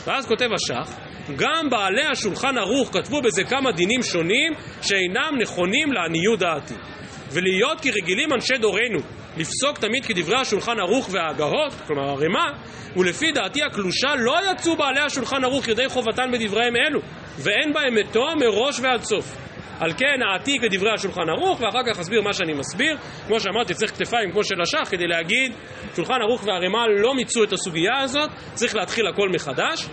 ואז 0.06 0.28
כותב 0.28 0.48
השח, 0.54 0.96
גם 1.36 1.70
בעלי 1.70 2.06
השולחן 2.12 2.58
ערוך 2.58 2.90
כתבו 2.94 3.22
בזה 3.22 3.44
כמה 3.44 3.72
דינים 3.72 4.04
שונים 4.04 4.54
שאינם 4.82 5.32
נכונים 5.42 5.94
לעניות 5.94 6.40
דעתי. 6.40 6.74
ולהיות 7.32 7.82
כי 7.82 7.92
רגילים 7.92 8.34
אנשי 8.34 8.58
דורנו 8.58 9.00
לפסוק 9.38 9.78
תמיד 9.78 10.06
כדברי 10.06 10.40
השולחן 10.40 10.80
ערוך 10.80 11.10
וההגהות, 11.12 11.74
כלומר 11.88 12.10
הרמ"א, 12.10 12.52
ולפי 13.00 13.32
דעתי 13.32 13.64
הקלושה 13.64 14.16
לא 14.18 14.36
יצאו 14.52 14.76
בעלי 14.76 15.00
השולחן 15.00 15.44
ערוך 15.44 15.68
ידי 15.68 15.90
חובתן 15.90 16.32
בדבריהם 16.32 16.74
אלו, 16.76 17.00
ואין 17.38 17.74
בהם 17.74 17.96
מתום 17.96 18.40
מראש 18.40 18.80
ועד 18.80 19.02
סוף. 19.02 19.49
על 19.80 19.94
כן 19.94 20.22
העתיק 20.22 20.64
את 20.64 20.74
דברי 20.74 20.94
השולחן 20.94 21.30
ערוך 21.30 21.62
ואחר 21.62 21.80
כך 21.88 22.00
אסביר 22.00 22.22
מה 22.22 22.34
שאני 22.34 22.54
מסביר. 22.54 22.98
כמו 23.28 23.40
שאמרתי 23.40 23.74
צריך 23.74 23.92
כתפיים 23.92 24.32
כמו 24.32 24.44
של 24.44 24.62
השח 24.62 24.90
כדי 24.90 25.08
להגיד 25.08 25.54
שולחן 25.96 26.22
ערוך 26.22 26.48
והרימה 26.48 26.88
לא 26.88 27.16
מיצו 27.16 27.44
את 27.44 27.54
הסוגיה 27.54 28.00
הזאת, 28.02 28.30
צריך 28.54 28.76
להתחיל 28.76 29.08
הכל 29.08 29.30
מחדש. 29.30 29.86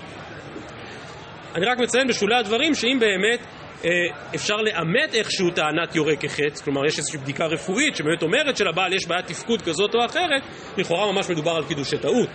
אני 1.55 1.67
רק 1.67 1.79
מציין 1.79 2.09
בשולי 2.09 2.37
הדברים 2.37 2.75
שאם 2.75 2.99
באמת 3.01 3.41
אה, 3.85 3.91
אפשר 4.35 4.57
לאמת 4.57 5.15
איכשהו 5.15 5.51
טענת 5.51 5.97
יורה 5.97 6.17
כחץ, 6.17 6.61
כלומר 6.61 6.87
יש 6.87 6.99
איזושהי 6.99 7.19
בדיקה 7.19 7.45
רפואית 7.47 7.97
שבאמת 7.97 8.23
אומרת 8.23 8.57
שלבעל 8.57 8.93
יש 8.93 9.07
בעיית 9.07 9.27
תפקוד 9.27 9.63
כזאת 9.63 9.95
או 9.95 10.05
אחרת, 10.05 10.43
לכאורה 10.77 11.13
ממש 11.13 11.31
מדובר 11.31 11.51
על 11.51 11.65
קידושי 11.65 11.99
טעות. 11.99 12.29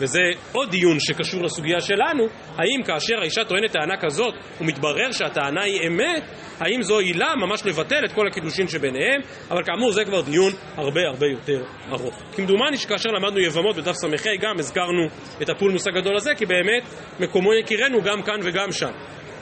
וזה 0.00 0.20
עוד 0.52 0.70
דיון 0.70 0.96
שקשור 1.00 1.42
לסוגיה 1.42 1.80
שלנו, 1.80 2.24
האם 2.56 2.82
כאשר 2.86 3.14
האישה 3.20 3.44
טוענת 3.44 3.72
טענה 3.72 3.96
כזאת 3.96 4.34
ומתברר 4.60 5.12
שהטענה 5.12 5.62
היא 5.62 5.88
אמת, 5.88 6.22
האם 6.60 6.82
זו 6.82 6.98
עילה 6.98 7.34
ממש 7.36 7.66
לבטל 7.66 8.04
את 8.04 8.12
כל 8.12 8.26
הקידושין 8.26 8.68
שביניהם, 8.68 9.20
אבל 9.50 9.64
כאמור 9.64 9.92
זה 9.92 10.04
כבר 10.04 10.20
דיון 10.20 10.52
הרבה 10.76 11.00
הרבה 11.08 11.26
יותר 11.26 11.64
ארוך. 11.92 12.22
כמדומני 12.36 12.76
שכאשר 12.76 13.10
למדנו 13.10 13.40
יבמות 13.40 13.76
בדף 13.76 13.92
ס"ה 13.92 14.06
גם 14.40 14.58
הזכרנו 14.58 15.06
את 15.42 15.48
הפולמוס 15.48 15.86
הגדול 15.86 16.16
הזה, 16.16 16.34
כי 16.34 16.46
באמת 16.46 16.82
מקומו 17.20 17.54
יכירנו 17.54 18.02
גם 18.02 18.22
כאן 18.22 18.40
וגם 18.42 18.72
שם. 18.72 18.90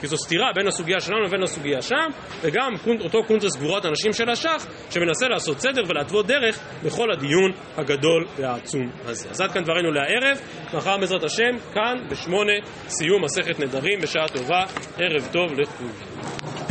כי 0.03 0.07
זו 0.07 0.17
סתירה 0.17 0.51
בין 0.55 0.67
הסוגיה 0.67 0.99
שלנו 0.99 1.21
לבין 1.21 1.43
הסוגיה 1.43 1.81
שם, 1.81 2.09
וגם 2.41 2.71
אותו 3.01 3.23
קונטרס 3.23 3.55
גבורת 3.55 3.85
הנשים 3.85 4.13
של 4.13 4.29
השח, 4.29 4.65
שמנסה 4.89 5.27
לעשות 5.27 5.59
סדר 5.59 5.81
ולהתוות 5.87 6.27
דרך 6.27 6.59
בכל 6.83 7.11
הדיון 7.11 7.51
הגדול 7.77 8.25
והעצום 8.37 8.89
הזה. 9.05 9.29
אז 9.29 9.41
עד 9.41 9.51
כאן 9.51 9.63
דברינו 9.63 9.91
לערב, 9.91 10.37
מחר 10.73 10.97
בעזרת 10.97 11.23
השם, 11.23 11.57
כאן 11.73 11.95
בשמונה, 12.09 12.53
סיום 12.87 13.23
מסכת 13.23 13.59
נדרים 13.59 13.99
בשעה 14.01 14.27
טובה, 14.27 14.63
ערב 14.99 15.29
טוב 15.31 15.53
לכולם. 15.53 16.62